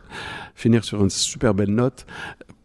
[0.54, 2.06] finir sur une super belle note,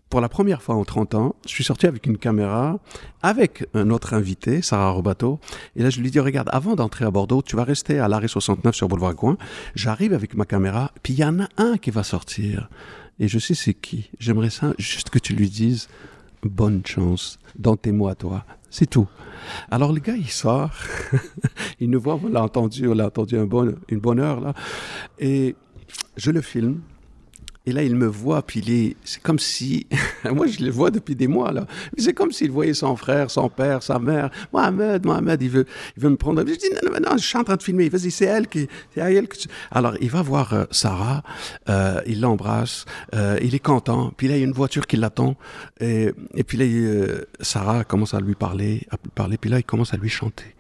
[0.10, 2.80] pour la première fois en 30 ans, je suis sorti avec une caméra,
[3.22, 5.40] avec un autre invité, Sarah Robato.
[5.76, 8.28] Et là, je lui dis, regarde, avant d'entrer à Bordeaux, tu vas rester à l'arrêt
[8.28, 9.38] 69 sur Boulevard Gouin.
[9.74, 12.70] J'arrive avec ma caméra, puis il y en a un qui va sortir.
[13.20, 14.10] Et je sais c'est qui.
[14.20, 15.88] J'aimerais ça juste que tu lui dises,
[16.44, 18.46] bonne chance dans tes mots à toi.
[18.70, 19.08] C'est tout.
[19.72, 20.72] Alors le gars, il sort.
[21.80, 24.54] il nous voit, on l'a entendu, on l'a entendu une bonne heure là.
[25.20, 25.56] Et
[26.18, 26.82] je le filme.
[27.66, 29.88] Et là, il me voit, puis il est, c'est comme si,
[30.32, 33.32] moi je le vois depuis des mois là, Mais c'est comme s'il voyait son frère,
[33.32, 35.66] son père, sa mère, Mohamed, Mohamed, il veut,
[35.98, 36.42] il veut me prendre.
[36.48, 37.90] Je dis non, non, non, je suis en train de filmer.
[37.90, 39.48] Vas-y, c'est elle qui, c'est à elle que tu...
[39.72, 41.24] Alors il va voir euh, Sarah,
[41.70, 44.12] euh, il l'embrasse, euh, il est content.
[44.16, 45.36] Puis là, il y a une voiture qui l'attend,
[45.80, 49.50] et, et puis là, il, euh, Sarah commence à lui parler, à lui parler, puis
[49.50, 50.55] là, il commence à lui chanter.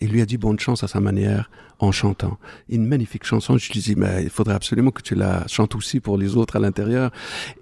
[0.00, 2.38] Il lui a dit bonne chance à sa manière en chantant.
[2.68, 3.58] Une magnifique chanson.
[3.58, 6.56] Je lui dis, mais il faudrait absolument que tu la chantes aussi pour les autres
[6.56, 7.10] à l'intérieur.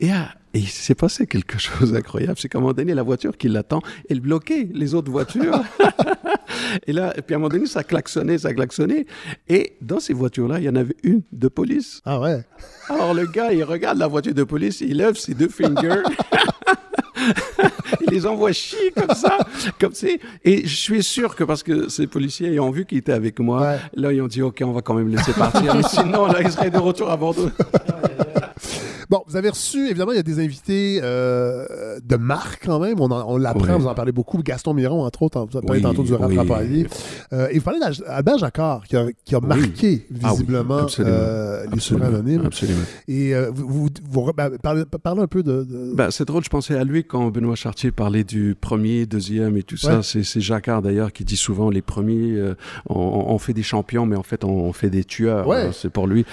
[0.01, 2.37] Et, ah, et il s'est passé quelque chose d'incroyable.
[2.39, 5.63] C'est qu'à un moment donné, la voiture qui l'attend, elle bloquait les autres voitures.
[6.87, 9.07] et là, et puis à un moment donné, ça klaxonnait, ça klaxonnait.
[9.49, 12.03] Et dans ces voitures-là, il y en avait une de police.
[12.05, 12.45] Ah ouais.
[12.89, 16.03] Alors le gars, il regarde la voiture de police, il lève ses deux fingers.
[18.01, 19.39] il les envoie chier comme ça,
[19.81, 20.07] comme ça.
[20.45, 23.39] Et je suis sûr que parce que ces policiers ils ont vu qu'il était avec
[23.41, 23.79] moi, Ouais.
[23.95, 25.75] là ils ont dit ok, on va quand même le laisser partir.
[25.75, 27.51] Mais sinon, là, il serait de retour à Bordeaux.
[29.11, 33.01] Bon, vous avez reçu, évidemment, il y a des invités euh, de marque quand même.
[33.01, 33.81] On, en- on l'apprend, Oui.
[33.81, 34.43] vous en parlez beaucoup.
[34.43, 36.87] Gaston Miron, entre autres, vous avez parlé Oui, tantôt du oui.
[37.33, 41.17] Euh, et vous parlez d'Albert Jacquard, qui a, qui a marqué Ah visiblement absolument.
[41.17, 42.47] euh, les anonymes.
[42.47, 42.81] absolument.
[43.07, 45.65] Et euh, vous, vous, vous- ben, parlez, parlez un peu de.
[45.65, 49.57] de- Ben, c'est drôle, je pensais à lui quand Benoît Chartier parlait du premier, deuxième
[49.57, 50.03] et tout Ouais.
[50.03, 50.03] ça.
[50.03, 52.55] C'est, Jacquard d'ailleurs qui dit souvent les premiers, euh,
[52.89, 55.47] on, on fait des champions, mais en fait on fait des tueurs.
[55.47, 55.63] Ouais.
[55.69, 56.25] hein, c'est pour lui.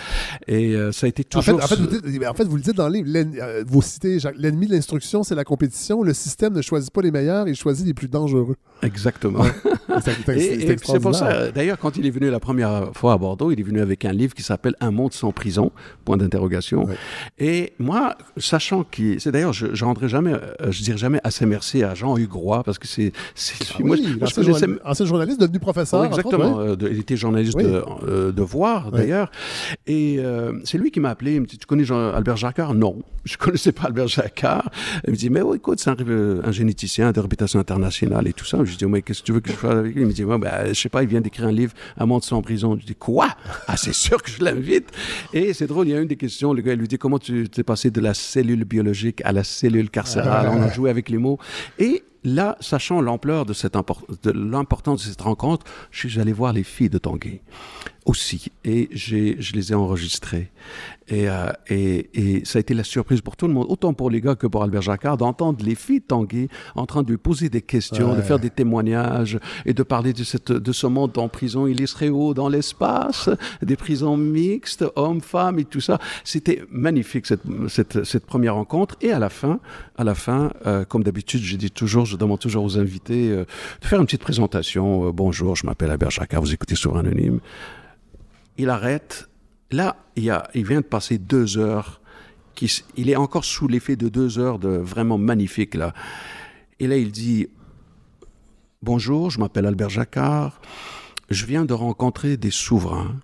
[0.47, 1.63] Et euh, ça a été en, fait, toujours.
[1.63, 3.09] en, fait, vous dites- en fait, vous le dites dans le livre,
[3.41, 6.03] euh, vous citez Jacques- l'ennemi de l'instruction, c'est la compétition.
[6.03, 8.55] Le système ne choisit pas les meilleurs, il choisit les plus dangereux.
[8.83, 9.43] Exactement.
[9.43, 12.39] C'est- c'est- Et, c'est et c'est pour ça, euh, d'ailleurs, quand il est venu la
[12.39, 15.31] première fois à Bordeaux, il est venu avec un livre qui s'appelle Un monde sans
[15.31, 15.71] prison,
[16.03, 16.85] point d'interrogation.
[16.85, 16.95] Ouais.
[17.39, 21.45] Et moi, sachant qu'il, c'est d'ailleurs, je, je rendrai jamais, euh, je dirais jamais assez
[21.45, 24.43] merci à Jean-Hugues Roy, parce que c'est, c'est Ah moi, oui, je- moi, je l'ancien
[24.43, 26.01] connaissais- journal- ancien journaliste devenu professeur.
[26.01, 26.57] Autres, exactement.
[26.57, 26.75] ouais.
[26.91, 27.63] Il était journaliste Oui.
[27.63, 29.31] de, euh, de Voir, d'ailleurs.
[29.87, 31.35] Et euh, c'est lui qui m'a appelé.
[31.35, 32.73] Il me dit Tu connais Jean- Albert Jacquard?
[32.73, 34.69] Non, je connaissais pas Albert Jacquard.
[35.05, 38.45] Il me dit Mais écoute, c'est un, euh, un généticien de réputation internationale et tout
[38.45, 38.59] ça.
[38.63, 40.01] Je lui dis Mais qu'est-ce que tu veux que je fasse avec lui?
[40.01, 42.23] Il me dit ouais, ben, Je sais pas, il vient d'écrire un livre, Un monde
[42.23, 42.77] sans prison.
[42.79, 43.27] Je dis Quoi?
[43.67, 44.89] Ah, c'est sûr que je l'invite.
[45.33, 46.53] Et c'est drôle, il y a une des questions.
[46.53, 49.43] Le gars, il lui dit Comment tu t'es passé de la cellule biologique à la
[49.43, 50.49] cellule carcérale?
[50.49, 51.39] On a joué avec les mots.
[51.77, 56.63] Et là, sachant l'ampleur de, de l'importance de cette rencontre, je suis allé voir les
[56.63, 57.39] filles de Tanguy
[58.05, 58.51] aussi.
[58.63, 60.51] Et j'ai, je les ai enregistrées.
[61.07, 64.09] Et, euh, et, et ça a été la surprise pour tout le monde, autant pour
[64.09, 67.17] les gars que pour Albert Jacquard, d'entendre les filles de Tanguy en train de lui
[67.17, 71.17] poser des questions, de faire des témoignages et de parler de, cette, de ce monde
[71.17, 71.67] en prison.
[71.67, 73.29] Il serait haut dans l'espace,
[73.61, 75.99] des prisons mixtes, hommes, femmes et tout ça.
[76.23, 78.95] C'était magnifique cette, cette, cette première rencontre.
[79.01, 79.59] Et à la fin,
[79.97, 83.45] à la fin, euh, comme d'habitude, je dis toujours, je demande toujours aux invités euh,
[83.81, 85.07] de faire une petite présentation.
[85.07, 87.39] Euh, bonjour, je m'appelle Albert Jacquard, vous écoutez sur Anonyme.
[88.57, 89.29] Il arrête.
[89.71, 90.31] Là, il,
[90.65, 91.99] vient de passer deux heures.
[92.95, 95.93] Il est encore sous l'effet de deux heures de vraiment magnifique là.
[96.79, 97.47] Et là, il dit
[98.81, 100.61] Bonjour, je m'appelle Albert Jacquard.
[101.29, 103.15] Je viens de rencontrer des souverains,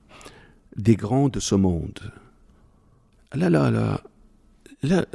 [0.76, 2.00] des grands de ce monde.
[3.34, 4.02] Là, là, là,
[4.84, 5.06] là,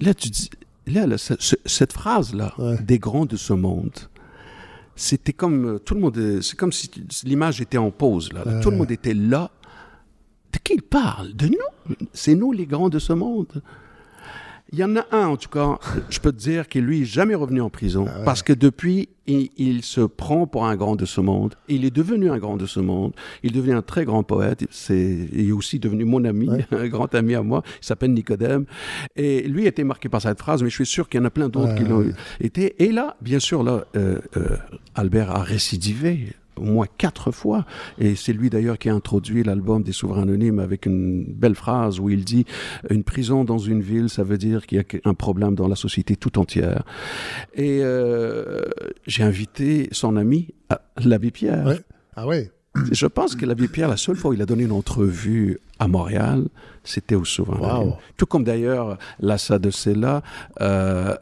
[0.00, 0.50] là, tu dis,
[0.86, 2.76] là, là, ce- ce- cette phrase-là, Ouais.
[2.82, 3.92] des grands de ce monde,
[4.96, 6.90] c'était comme euh, tout le monde, c'est comme si
[7.24, 8.42] l'image était en pause là.
[8.44, 8.60] là.
[8.60, 9.50] Tout le monde était là
[10.52, 11.32] de qui il parle?
[11.34, 11.96] De nous?
[12.12, 13.62] C'est nous les grands de ce monde.
[14.72, 17.04] Il y en a un, en tout cas, je peux te dire qu'il lui est
[17.04, 20.96] jamais revenu en prison Ah parce que depuis, il, il se prend pour un grand
[20.96, 21.54] de ce monde.
[21.68, 23.12] Il est devenu un grand de ce monde.
[23.42, 24.64] Il est devenu un très grand poète.
[24.70, 26.66] C'est, il est aussi devenu mon ami, Ouais.
[26.72, 27.62] un grand ami à moi.
[27.82, 28.64] Il s'appelle Nicodème.
[29.14, 31.26] Et lui a été marqué par cette phrase, mais je suis sûr qu'il y en
[31.26, 32.82] a plein d'autres qui l'ont été.
[32.82, 34.56] Et là, bien sûr, là, euh, euh,
[34.94, 37.64] Albert a récidivé au moins quatre fois.
[37.98, 42.00] Et c'est lui d'ailleurs qui a introduit l'album des Souverains Anonymes avec une belle phrase
[42.00, 42.44] où il dit
[42.90, 45.76] Une prison dans une ville, ça veut dire qu'il y a un problème dans la
[45.76, 46.82] société tout entière.
[47.54, 48.62] Et euh,
[49.06, 51.66] j'ai invité son ami, euh, l'abbé Pierre.
[51.66, 51.80] Ouais.
[52.16, 52.50] Ah ouais.
[52.92, 55.88] Je pense que l'abbé Pierre, la seule fois où il a donné une entrevue à
[55.88, 56.48] Montréal,
[56.84, 57.96] c'était au Souverain Wow.
[58.16, 60.22] Tout comme d'ailleurs Lassa de Sella,
[60.60, 61.14] euh,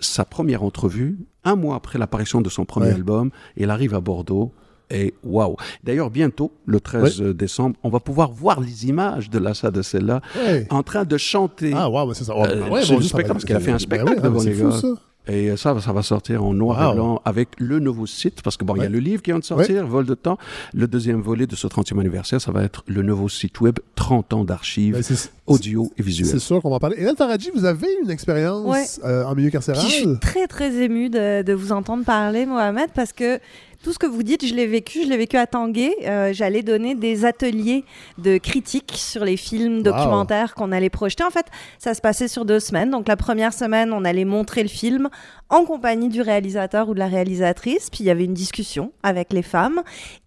[0.00, 2.94] sa première entrevue, un mois après l'apparition de son premier Ouais.
[2.94, 4.52] album, il arrive à Bordeaux.
[4.92, 5.54] Et waouh!
[5.84, 10.20] D'ailleurs, bientôt, le 13 décembre, on va pouvoir voir les images de Lassa de Sella
[10.36, 10.66] Ouais.
[10.70, 11.72] en train de chanter.
[11.76, 12.32] Ah, wow, mais c'est ça.
[12.34, 14.76] Euh, bon, du spectacle, parce qu'il a fait un spectacle devant c'est les fou, gars.
[14.76, 14.88] ça.
[15.28, 16.92] Et ça, ça va sortir en noir Wow.
[16.92, 19.30] et blanc avec le nouveau site, parce que bon, il y a le livre qui
[19.30, 20.38] vient de sortir, Vol de temps.
[20.72, 24.32] Le deuxième volet de ce 30e anniversaire, ça va être le nouveau site web, 30
[24.32, 26.40] ans d'archives, Ben, c'est- audio et C'est visuel.
[26.40, 26.96] sûr qu'on va en parler.
[26.98, 28.84] Hélène Faradji, vous avez une expérience Ouais.
[29.04, 29.80] euh, en milieu carcéral?
[29.82, 33.38] Puis je suis très très émue de, de vous entendre parler, Mohamed, parce que
[33.82, 35.04] tout ce que vous dites, je l'ai vécu.
[35.04, 35.94] Je l'ai vécu à Tanguay.
[36.04, 37.84] Euh, J'allais donner des ateliers
[38.18, 41.24] de critique sur les films documentaires qu'on allait projeter.
[41.24, 41.46] En fait,
[41.78, 42.90] ça se passait sur deux semaines.
[42.90, 45.08] Donc la première semaine, on allait montrer le film
[45.48, 47.88] en compagnie du réalisateur ou de la réalisatrice.
[47.90, 49.82] Puis il y avait une discussion avec les femmes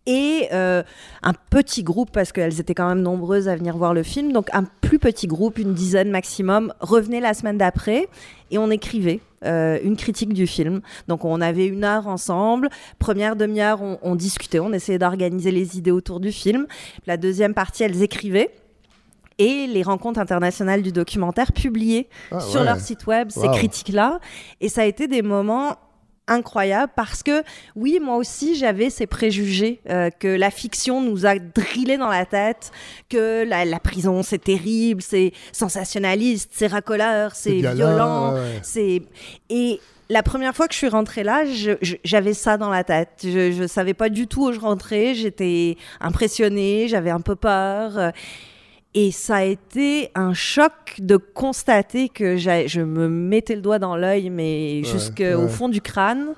[0.06, 0.84] et euh,
[1.22, 4.32] un petit groupe, parce qu'elles étaient quand même nombreuses à venir voir le film.
[4.34, 8.08] Donc un plus petit groupe, une dizaine maximum, revenait la semaine d'après
[8.52, 10.82] et on écrivait euh, une critique du film.
[11.08, 12.70] Donc on avait une heure ensemble.
[13.00, 16.68] Première demi-heure, on, on discutait, on essayait d'organiser les idées autour du film.
[17.08, 18.52] La deuxième partie, elles écrivaient.
[19.40, 22.66] Et les rencontres internationales du documentaire publiaient Ah, sur ouais.
[22.68, 24.20] leur site web ces critiques-là.
[24.62, 25.76] Et ça a été des moments
[26.28, 27.44] incroyables parce que
[27.76, 32.26] oui, moi aussi j'avais ces préjugés euh, que la fiction nous a drillé dans la
[32.26, 32.72] tête,
[33.10, 39.02] que la, la prison c'est terrible, c'est sensationnaliste, c'est racoleur, c'est violent, ouais, c'est
[39.50, 41.44] et la première fois que je suis rentrée là,
[42.04, 43.10] j'avais ça dans la tête.
[43.24, 45.16] Je, je savais pas du tout où je rentrais.
[45.16, 48.12] J'étais impressionnée, j'avais un peu peur.
[48.96, 53.96] Et ça a été un choc de constater que je me mettais le doigt dans
[53.96, 55.48] l'œil, mais jusqu'au ouais.
[55.50, 56.34] fond du crâne,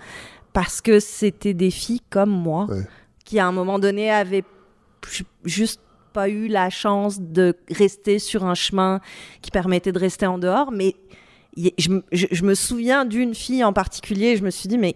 [0.54, 2.88] parce que c'était des filles comme moi, Ouais.
[3.26, 4.44] qui à un moment donné avaient
[5.12, 5.82] ju- juste
[6.14, 9.02] pas eu la chance de rester sur un chemin
[9.42, 10.72] qui permettait de rester en dehors.
[10.72, 10.96] Mais
[11.58, 14.96] je- je me souviens d'une fille en particulier, je me suis dit, mais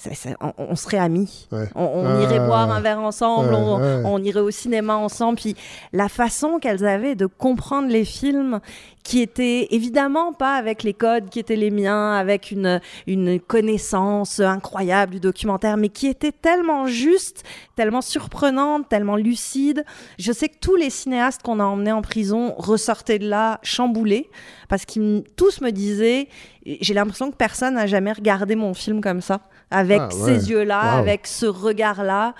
[0.00, 1.46] ça- ça- on, on serait amis.
[1.52, 1.68] Ouais.
[1.74, 4.02] On, on irait boire un verre ensemble, on, ouais.
[4.04, 5.36] on irait au cinéma ensemble.
[5.38, 5.56] Puis
[5.92, 8.60] la façon qu'elles avaient de comprendre les films,
[9.02, 14.40] qui étaient évidemment pas avec les codes qui étaient les miens, avec une, une connaissance
[14.40, 17.42] incroyable du documentaire, mais qui étaient tellement justes,
[17.76, 19.84] tellement surprenantes, tellement lucides.
[20.18, 24.28] Je sais que tous les cinéastes qu'on a emmenés en prison ressortaient de là chamboulés,
[24.68, 26.28] parce qu'ils tous me disaient,
[26.66, 30.38] j'ai l'impression que personne n'a jamais regardé mon film comme ça, avec Ah, ouais.
[30.38, 30.98] ces yeux-là, Wow.
[31.00, 32.34] avec ce regard-là.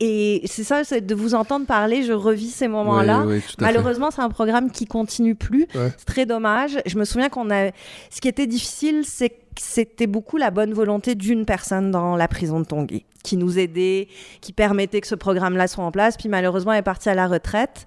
[0.00, 3.22] Et c'est ça, c'est de vous entendre parler, je revis ces moments-là.
[3.26, 3.42] Oui, oui.
[3.60, 5.66] Malheureusement, c'est un programme qui continue plus.
[5.74, 5.92] Ouais.
[5.96, 6.78] C'est très dommage.
[6.84, 7.70] Je me souviens qu'on a.
[8.10, 12.26] Ce qui était difficile, c'est que c'était beaucoup la bonne volonté d'une personne dans la
[12.28, 14.08] prison de Tongué qui nous aidait,
[14.42, 16.16] qui permettait que ce programme-là soit en place.
[16.16, 17.86] Puis malheureusement, elle est partie à la retraite.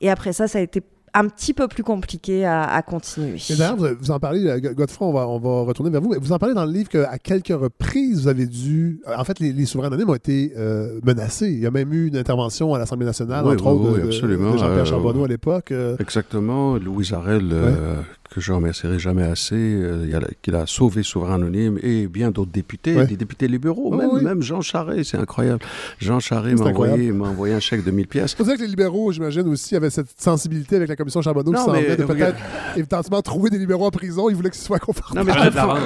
[0.00, 0.82] Et après ça, ça a été
[1.14, 3.36] un petit peu plus compliqué à, à continuer.
[3.50, 6.10] Et d'ailleurs, vous, vous en parlez, euh, Godefroy, on va, on va retourner vers vous.
[6.10, 9.00] mais Vous en parlez dans le livre qu'à quelques reprises, vous avez dû.
[9.16, 11.48] En fait, les, les souverains anonymes ont été euh, menacés.
[11.50, 14.06] Il y a même eu une intervention à l'Assemblée nationale, Oui, entre oui, autres, oui,
[14.06, 14.10] de-
[14.58, 15.72] Jean-Pierre Euh, Charbonneau à l'époque.
[15.72, 16.76] euh, Exactement.
[16.76, 17.96] Louise Arel, euh,
[18.30, 20.06] que je remercierai jamais assez, euh,
[20.42, 23.06] qu'il a sauvé Souverain Anonyme et bien d'autres députés, Ouais.
[23.06, 24.22] des députés libéraux, Oui, même, oui.
[24.22, 25.60] même Jean Charest, c'est incroyable.
[25.98, 26.70] Jean Charest m'a
[27.28, 28.30] envoyé, un chèque de 1000 pièces.
[28.30, 31.52] C'est pour ça que les libéraux, j'imagine, aussi avaient cette sensibilité avec la commission Charbonneau
[31.52, 32.38] qui Non, s'en mais venait de peut-être
[32.76, 34.28] éventuellement trouver des libéraux en prison.
[34.28, 35.26] Ils voulaient que ce soit confortable.
[35.28, 35.76] Non, mais, Ah,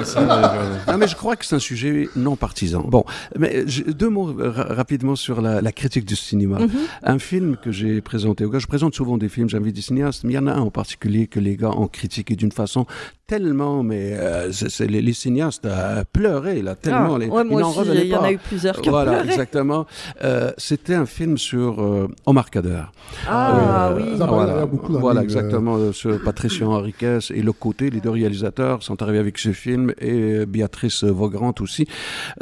[0.87, 0.91] hein.
[0.91, 2.81] non, mais je crois que c'est un sujet non partisan.
[2.87, 3.03] Bon,
[3.37, 6.59] mais deux mots euh, ra- rapidement sur la, la critique du cinéma.
[6.59, 6.69] Mhm.
[7.03, 10.23] Un film que j'ai présenté aux gars, je présente souvent des films, j'invite des cinéastes,
[10.23, 12.85] mais il y en a un en particulier que les gars ont critiqué d'une façon
[13.27, 17.15] tellement, mais euh, c'est, les, les, cinéastes euh, pleuraient là, tellement.
[17.15, 18.89] Ah, les, ouais, moi ils n'en aussi, revenaient il y en a eu plusieurs qui
[18.89, 19.29] ont Voilà, pleuré.
[19.29, 19.85] exactement.
[20.23, 22.81] Euh, c'était un film sur euh, Omar Kader.
[23.29, 24.17] Ah Euh, oui.
[24.17, 28.83] ça- Voilà, beaucoup voilà exactement, euh, sur Patricia Henriquez et le côté, les deux réalisateurs
[28.83, 30.11] sont arrivés avec ce film et
[30.41, 31.87] euh, Béatrice Vaugran aussi,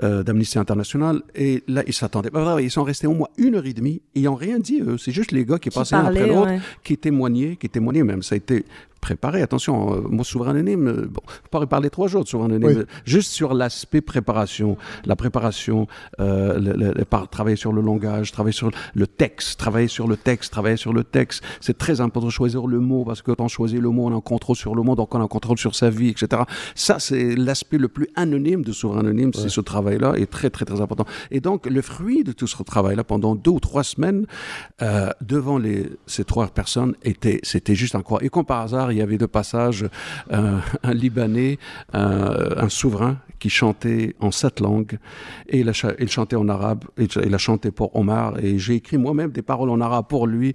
[0.03, 1.21] euh, d'Amnesty International.
[1.35, 2.31] Et là, ils s'attendaient.
[2.31, 2.59] pas.
[2.61, 4.01] Ils sont restés au moins une heure et demie.
[4.15, 4.97] Ils n'ont rien dit, eux.
[4.97, 6.59] C'est juste les gars qui Qui passaient l'un après l'autre, ouais.
[6.83, 8.23] qui témoignaient, qui témoignaient même.
[8.23, 8.65] Ça a été
[8.99, 9.41] préparé.
[9.41, 11.21] Attention, euh, moi, souverain anonyme, euh, bon,
[11.51, 12.85] pourrais parler trois jours de souverain anonyme, Oui.
[13.05, 15.87] juste sur l'aspect préparation, la préparation,
[16.19, 20.07] euh, le- le- le- par- travailler sur le langage, travailler sur le texte, travailler sur
[20.07, 21.43] le texte, travailler sur le texte.
[21.61, 24.11] C'est très important de choisir le mot parce que quand on choisit le mot, on
[24.13, 26.43] a un contrôle sur le mot, donc on a un contrôle sur sa vie, etc.
[26.75, 30.65] Ça, c'est l'aspect le plus anonyme de souverain anonyme, c'est ce travail-là est très, très,
[30.65, 31.05] très important.
[31.31, 34.25] Et donc, le fruit de tout ce travail-là, pendant deux ou trois semaines,
[34.81, 38.25] euh, devant les, ces trois personnes, était, c'était juste incroyable.
[38.25, 39.85] Et comme par hasard, il y avait de passage
[40.31, 41.57] euh, un Libanais,
[41.95, 44.97] euh, un souverain, qui chantait en sept langues.
[45.47, 48.37] Et il, a il chantait en arabe, et il a chanté pour Omar.
[48.43, 50.53] Et j'ai écrit moi-même des paroles en arabe pour lui.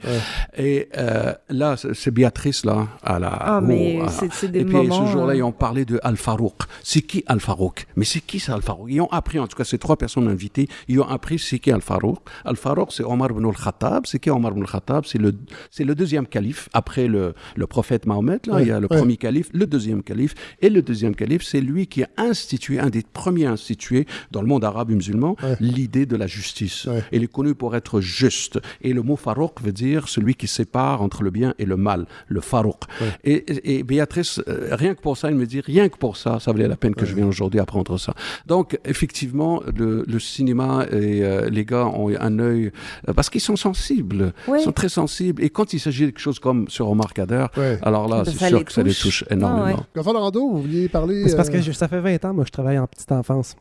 [0.57, 3.29] Et euh, là, c'est Béatrice, là, à la...
[3.29, 6.63] Ah, mais oh, à- des Et puis moments, ce jour-là, ils ont parlé de Al-Farouk.
[6.83, 9.79] C'est qui Al-Farouk Mais c'est qui ça Al-Farouk Ils ont appris, en tout cas, ces
[9.79, 12.19] trois personnes invitées, ils ont appris c'est qui Al-Farouk.
[12.45, 14.07] Al-Farouk, c'est Omar ibn al-Khattab.
[14.07, 15.05] C'est qui Omar ibn al-Khattab?
[15.07, 15.35] C'est le,
[15.71, 18.24] c'est le deuxième calife, après le, le prophète Mahomet.
[18.25, 18.97] Là, Ouais, il y a le ouais.
[18.99, 20.35] premier calife, le deuxième calife.
[20.61, 24.49] Et le deuxième calife, c'est lui qui a institué, un des premiers institués dans le
[24.49, 25.57] monde arabe et musulman, Ouais.
[25.61, 26.87] l'idée de la justice.
[26.87, 27.03] Ouais.
[27.13, 28.59] Il est connu pour être juste.
[28.83, 32.07] Et le mot Farouk veut dire celui qui sépare entre le bien et le mal,
[32.29, 32.83] le Farouk.
[33.25, 36.17] Et, et- et Béatrice, euh, rien que pour ça, elle me dit, rien que pour
[36.17, 38.15] ça, ça valait la peine que je vienne aujourd'hui apprendre ça.
[38.47, 42.71] Donc, effectivement, le, le cinéma et euh, les gars ont un œil,
[43.09, 45.43] euh, parce qu'ils sont sensibles, ils sont très sensibles.
[45.43, 47.79] Et quand il s'agit de quelque chose comme sur Omar Kader, Ouais.
[47.83, 49.25] alors là, C'est sûr que ça les touche.
[49.31, 49.65] Ah énormément.
[49.97, 50.13] ouais.
[50.13, 51.29] Lando, vous vouliez parler.
[51.29, 53.11] C'est parce que euh, je- ça fait 20 ans, moi, que je travaille en petite
[53.13, 53.57] enfance.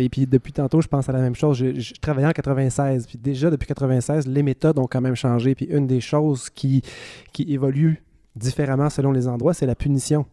[0.00, 1.56] Et puis depuis tantôt, je pense à la même chose.
[1.58, 3.06] Je, je travaillais en 96.
[3.06, 5.54] Puis déjà, depuis 96, les méthodes ont quand même changé.
[5.56, 6.82] Puis une des choses qui,
[7.32, 8.02] qui évolue
[8.36, 10.26] différemment selon les endroits, c'est la punition.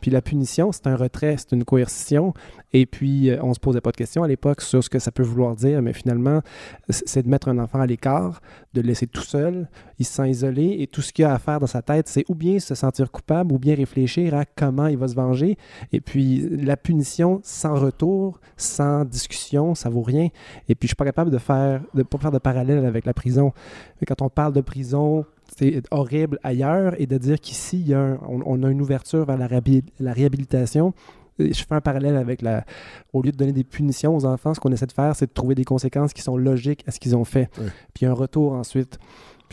[0.00, 2.34] Puis la punition, c'est un retrait, c'est une coercition.
[2.72, 5.12] Et puis, euh, on se posait pas de questions à l'époque sur ce que ça
[5.12, 6.42] peut vouloir dire, mais finalement,
[6.88, 8.40] c'est de mettre un enfant à l'écart,
[8.72, 9.68] de le laisser tout seul,
[9.98, 12.24] il se sent isolé, et tout ce qu'il a à faire dans sa tête, c'est
[12.28, 15.56] ou bien se sentir coupable, ou bien réfléchir à comment il va se venger.
[15.92, 20.28] Et puis, la punition sans retour, sans discussion, ça vaut rien.
[20.68, 23.14] Et puis, je suis pas capable de faire, de pas faire de parallèle avec la
[23.14, 23.52] prison.
[24.00, 25.24] Mais quand on parle de prison,
[25.56, 29.84] c'est horrible ailleurs, et de dire qu'ici, on, on a une ouverture vers la, réhabil-
[30.00, 30.94] la réhabilitation.
[31.38, 32.64] Et Je fais un parallèle avec la.
[33.12, 35.32] Au lieu de donner des punitions aux enfants, ce qu'on essaie de faire, c'est de
[35.32, 37.50] trouver des conséquences qui sont logiques à ce qu'ils ont fait.
[37.92, 38.98] Puis un retour ensuite.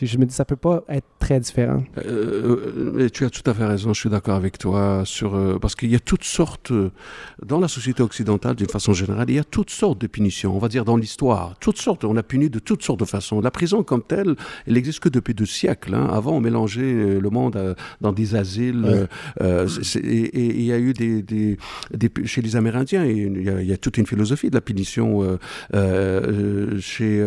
[0.02, 1.84] Puis je me dis, ça peut pas être très différent.
[2.00, 5.60] Euh, euh, tu as tout à fait raison, je suis d'accord avec toi sur euh,
[5.62, 6.90] parce qu'il y a toutes sortes euh,
[7.46, 10.56] dans la société occidentale d'une façon générale, il y a toutes sortes de punitions.
[10.56, 12.04] On va dire dans l'histoire, toutes sortes.
[12.04, 13.42] On a puni de toutes sortes de façons.
[13.42, 14.34] La prison comme telle,
[14.66, 15.94] elle n'existe que depuis deux siècles.
[15.94, 16.08] hein.
[16.12, 19.08] Avant, on mélangeait le monde dans des asiles.
[19.40, 19.66] Ouais.
[20.04, 21.58] et il y a eu des, des,
[21.94, 24.56] des pu- chez les Amérindiens, il y, a, il y a toute une philosophie de
[24.56, 25.38] la punition.
[26.80, 27.24] chez,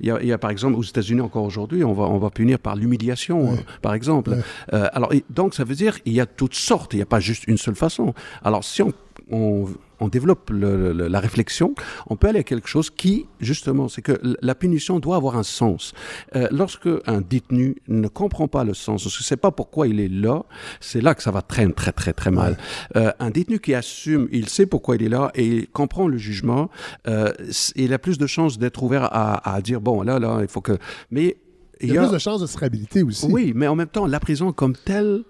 [0.00, 2.18] il y, a, il y a par exemple aux États-Unis encore aujourd'hui, on va, on
[2.18, 3.58] va punir par l'humiliation, Ouais.
[3.58, 4.30] euh, par exemple.
[4.30, 4.38] Ouais.
[4.74, 7.06] Euh, alors, et donc, ça veut dire il y a toutes sortes, il n'y a
[7.06, 8.14] pas juste une seule façon.
[8.42, 8.92] Alors, si on,
[9.30, 9.66] on,
[10.00, 11.74] on développe le- le- la réflexion,
[12.08, 15.42] on peut aller à quelque chose qui, justement, c'est que la punition doit avoir un
[15.42, 15.92] sens.
[16.36, 20.00] Euh, lorsque un détenu ne comprend pas le sens, parce que c'est pas pourquoi il
[20.00, 20.42] est là,
[20.80, 22.56] c'est là que ça va très, très, très, très mal.
[22.96, 26.16] Euh, un détenu qui assume, il sait pourquoi il est là et il comprend le
[26.16, 26.70] jugement,
[27.06, 27.32] euh,
[27.76, 30.62] il a plus de chances d'être ouvert à, à dire bon, là, là, il faut
[30.62, 30.78] que.
[31.10, 31.36] Mais
[31.80, 33.26] Il y a plus de chances de se réhabiliter aussi.
[33.28, 35.22] oui, mais en même temps, la prison comme telle,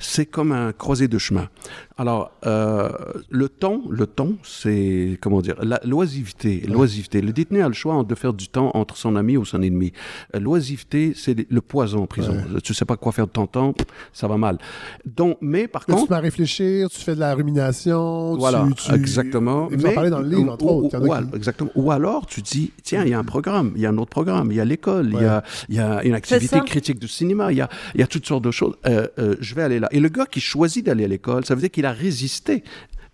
[0.00, 1.48] c'est comme un croisé de chemin.
[1.96, 2.88] Alors, euh,
[3.28, 7.20] le temps, le temps, c'est, comment dire, la l'oisiveté, l'oisiveté.
[7.20, 9.92] Le détenu a le choix de faire du temps entre son ami ou son ennemi.
[10.34, 12.34] Euh, L'oisiveté, c'est le poison en prison.
[12.64, 13.74] Tu sais pas quoi faire de ton temps,
[14.14, 14.56] ça va mal.
[15.04, 16.12] Donc, mais par Mais tu contre...
[16.12, 18.34] mets à réfléchir, tu fais de la rumination.
[18.36, 19.68] Voilà, tu, tu- exactement.
[19.70, 20.98] Vous en parlez dans le livre, entre ou, autres.
[20.98, 21.70] Ou- qui- exactement.
[21.74, 24.10] Ou alors, tu dis, tiens, il y a un programme, il y a un autre
[24.10, 27.08] programme, il y a l'école, il y a, il y a une activité critique du
[27.08, 28.74] cinéma, il y a, il y a toutes sortes de choses.
[28.86, 29.88] Euh, euh, je vais aller là.
[29.90, 32.62] Et le gars qui choisit d'aller à l'école, ça veut dire qu'il a résisté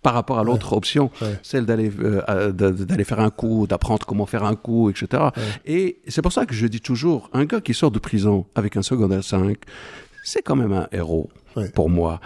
[0.03, 1.39] par rapport à l'autre option, Ouais.
[1.43, 5.23] celle d'aller euh, d'aller faire un coup, d'apprendre comment faire un coup, etc.
[5.65, 8.77] Et c'est pour ça que je dis toujours, un gars qui sort de prison avec
[8.77, 9.57] un secondaire 5,
[10.23, 11.29] c'est quand même un héros
[11.73, 12.21] pour moi.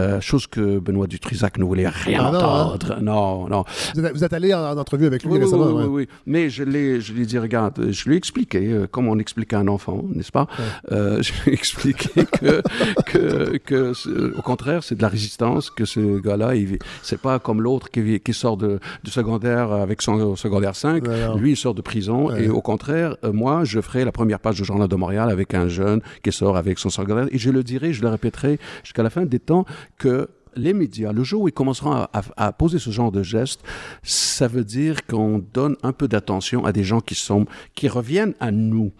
[0.00, 2.64] Euh, chose que Benoît Dutrisac ne voulait rien Ah non, hein?
[2.74, 2.98] entendre.
[3.02, 3.64] Non, non.
[3.94, 5.66] Vous êtes, vous êtes allé en, en entrevue avec lui Oui, récemment.
[5.66, 5.82] oui, ouais.
[5.84, 6.08] oui, oui.
[6.26, 9.18] Mais je l'ai, je lui ai dit, regarde, je lui ai expliqué, euh, comme on
[9.18, 10.46] explique à un enfant, n'est-ce pas?
[10.92, 12.62] Euh, Je lui ai expliqué que,
[13.06, 13.92] que, que
[14.38, 18.20] au contraire, c'est de la résistance, que ce gars-là, il, c'est pas comme l'autre qui,
[18.32, 21.06] sort de, du secondaire avec son secondaire 5.
[21.06, 21.36] Ouais, non.
[21.36, 22.28] Lui, il sort de prison.
[22.28, 22.44] Ouais.
[22.44, 25.54] Et au contraire, euh, moi, je ferai la première page du Journal de Montréal avec
[25.54, 27.26] un jeune qui sort avec son secondaire.
[27.32, 29.64] Et je le dirai, je le répéterai jusqu'à la fin des temps
[29.96, 33.62] que les médias, le jour où ils commenceront à, poser ce genre de gestes,
[34.02, 38.34] ça veut dire qu'on donne un peu d'attention à des gens qui sont, qui reviennent
[38.40, 38.92] à nous.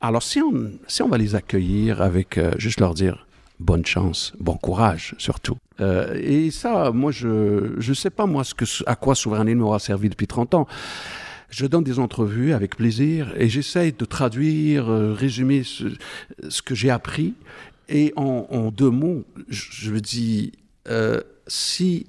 [0.00, 3.26] Alors, si on, si on va les accueillir avec, euh, juste leur dire,
[3.60, 5.56] bonne chance, bon courage surtout.
[5.80, 9.78] Euh, et ça, moi, je ne sais pas, moi, ce que, à quoi Souveraineté m'aura
[9.78, 10.66] servi depuis 30 ans.
[11.50, 16.90] Je donne des entrevues avec plaisir et j'essaye de traduire, euh, résumer ce que j'ai
[16.90, 17.34] appris.
[17.88, 20.52] Et en, en deux mots, je, me dis,
[20.88, 22.06] euh, si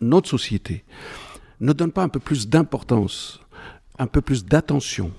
[0.00, 0.84] notre société
[1.60, 3.40] ne donne pas un peu plus d'importance,
[3.98, 5.12] un peu plus d'attention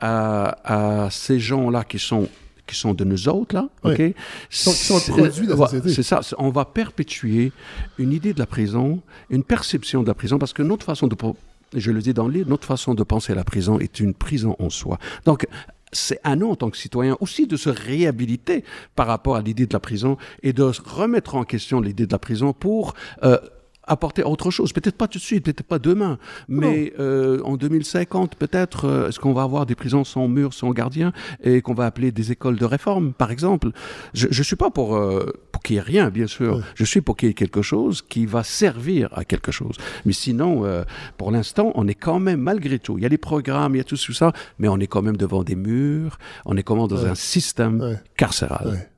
[0.00, 2.28] à, à ces gens-là qui sont
[2.66, 3.94] qui sont de nous autres, là, Oui.
[3.94, 4.14] OK?
[4.48, 5.92] sont- qui sont le C'est- produit de la voilà, société.
[5.92, 6.20] C'est ça.
[6.38, 7.50] On va perpétuer
[7.98, 11.16] une idée de la prison, une perception de la prison, parce que notre façon de...
[11.74, 14.14] Je le dis dans le livre, notre façon de penser à la prison est une
[14.14, 15.00] prison en soi.
[15.24, 15.48] Donc,
[15.92, 18.64] c'est à nous, en tant que citoyens, aussi de se réhabiliter
[18.94, 22.18] par rapport à l'idée de la prison et de remettre en question l'idée de la
[22.18, 22.94] prison pour...
[23.24, 23.38] euh,
[23.90, 26.18] apporter autre chose, peut-être pas tout de suite, peut-être pas demain,
[26.48, 30.70] mais euh, en 2050, peut-être, euh, est-ce qu'on va avoir des prisons sans murs, sans
[30.70, 31.12] gardiens,
[31.42, 33.70] et qu'on va appeler des écoles de réforme, par exemple?
[34.14, 36.62] Je ne suis pas pour, euh, pour qu'il n'y ait rien, bien sûr.
[36.74, 39.76] Je suis pour qu'il y ait quelque chose qui va servir à quelque chose.
[40.06, 40.84] Mais sinon, euh,
[41.18, 43.80] pour l'instant, on est quand même, malgré tout, il y a les programmes, il y
[43.80, 46.86] a tout ça, mais on est quand même devant des murs, on est quand même
[46.86, 47.08] dans Ouais.
[47.10, 47.98] un système Ouais.
[48.16, 48.88] carcéral.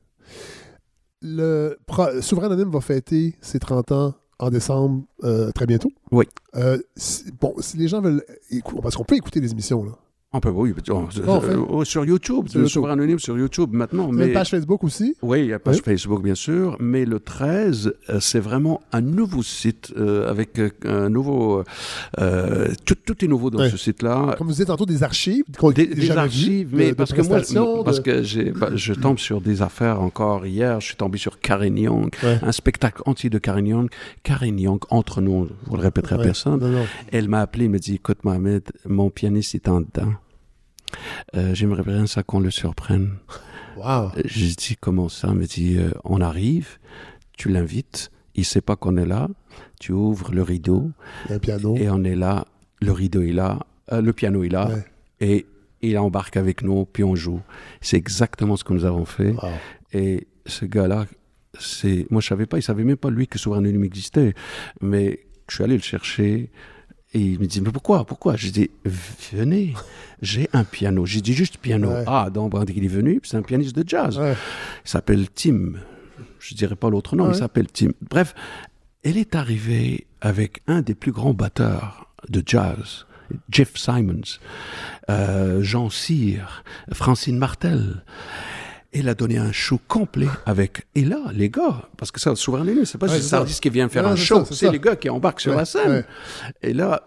[1.21, 1.77] Le
[2.21, 4.13] Souverain Anonyme va fêter ses 30 ans
[4.43, 5.91] en décembre euh, très bientôt.
[6.11, 6.25] Oui.
[6.55, 9.91] Euh, si- bon, si les gens veulent écouter, parce qu'on peut écouter les émissions, là.
[10.35, 11.21] On peut, oui, on- fait.
[11.21, 12.67] euh, sur YouTube, Sur le YouTube.
[12.67, 14.11] Souverain Anonyme sur YouTube maintenant.
[14.11, 14.27] Mais...
[14.27, 15.15] une page Facebook aussi.
[15.21, 15.81] Oui, il y a page Oui.
[15.85, 20.71] Facebook, bien sûr, mais le 13, euh, c'est vraiment un nouveau site euh, avec euh,
[20.85, 21.63] un nouveau.
[22.19, 24.35] euh, tout, tout est nouveau dans ce site-là.
[24.37, 25.43] Comme vous disiez tantôt, des archives.
[25.75, 28.69] Des, des archives, mais de- de parce que moi, prestations, parce de- que j'ai, bah,
[28.75, 30.79] je tombe sur des affaires encore hier.
[30.81, 32.39] Je suis tombé sur Karen Young, Ouais.
[32.41, 33.89] un spectacle entier de Karen Young.
[34.23, 36.23] Karen Young, entre nous, vous le répéterez à Ouais.
[36.25, 36.59] personne.
[36.59, 36.85] Non, non.
[37.11, 40.13] Elle m'a appelé, elle me dit, écoute Mohamed, mon pianiste est en dedans.
[41.35, 43.17] Euh, J'aimerais bien ça qu'on le surprenne.
[43.77, 44.11] Wow.
[44.25, 45.29] J'ai dit comment ça?
[45.31, 46.77] Elle me dit euh, on arrive,
[47.37, 49.27] tu l'invites, il sait pas qu'on est là,
[49.79, 50.91] tu ouvres le rideau
[51.29, 51.75] Il un piano.
[51.77, 52.45] et on est là,
[52.81, 53.59] le rideau est là,
[53.91, 54.85] euh, le piano est là Ouais.
[55.21, 55.45] et
[55.81, 57.41] il embarque avec nous puis on joue.
[57.81, 59.49] C'est exactement ce que nous avons fait Wow.
[59.91, 61.05] et ce gars-là,
[61.59, 64.33] c'est moi je savais pas, il savait même pas lui que Souverain existait,
[64.81, 65.19] mais
[65.49, 66.51] je suis allé le chercher.
[67.13, 68.35] Et il me dit, mais pourquoi Pourquoi?
[68.35, 69.73] J'ai dit, venez,
[70.21, 71.05] j'ai un piano.
[71.05, 71.89] J'ai dit juste piano.
[71.89, 72.03] Ouais.
[72.07, 74.17] Ah, donc il est venu, c'est un pianiste de jazz.
[74.17, 74.35] Ouais.
[74.85, 75.73] Il s'appelle Tim.
[76.39, 77.33] Je dirais pas l'autre nom, Ouais.
[77.33, 77.89] il s'appelle Tim.
[78.09, 78.33] Bref,
[79.03, 83.05] elle est arrivée avec un des plus grands batteurs de jazz,
[83.49, 84.39] Jeff Simons,
[85.09, 88.03] euh, Jean Cyr, Francine Martel.
[88.95, 90.85] Elle a donné un show complet avec.
[90.93, 93.29] Et là, les gars, parce que ça, le souverain Anonyme, c'est pas Ouais, juste.
[93.29, 95.65] Sardis qui vient faire Ouais, un show, c'est les gars qui embarquent sur Ouais, la
[95.65, 96.03] scène.
[96.61, 97.03] Et là,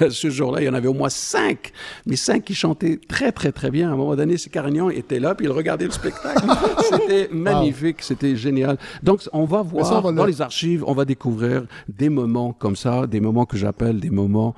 [0.00, 1.72] a- ce jour-là, il y en avait au moins cinq,
[2.06, 3.90] mais cinq qui chantaient très, très, très bien.
[3.90, 6.42] À un moment donné, c'est Carignan était là, puis il regardait le spectacle.
[6.90, 8.78] c'était magnifique, c'était génial.
[9.02, 12.08] Donc, on va voir ça, on va le- dans les archives, on va découvrir des
[12.08, 14.54] moments comme ça, des moments que j'appelle des moments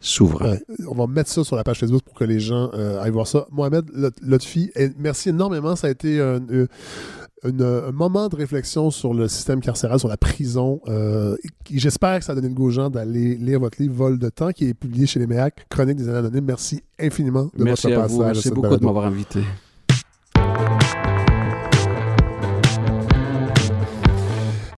[0.00, 0.52] souverains.
[0.52, 0.86] Ouais.
[0.88, 3.26] On va mettre ça sur la page Facebook pour que les gens euh, aillent voir
[3.26, 3.46] ça.
[3.50, 5.74] Mohamed Lot- Lotfi, merci énormément.
[5.76, 10.80] Ça a été un, un- moment de réflexion sur le système carcéral, sur la prison.
[10.88, 11.36] Euh,
[11.70, 14.28] J'espère que ça a donné le goût aux gens d'aller lire votre livre Vol de
[14.28, 16.44] temps qui est publié chez les MEAC, Chronique des années anonymes.
[16.46, 18.16] Merci infiniment de Merci votre à passage.
[18.16, 19.40] vous, merci beaucoup de m'avoir invité.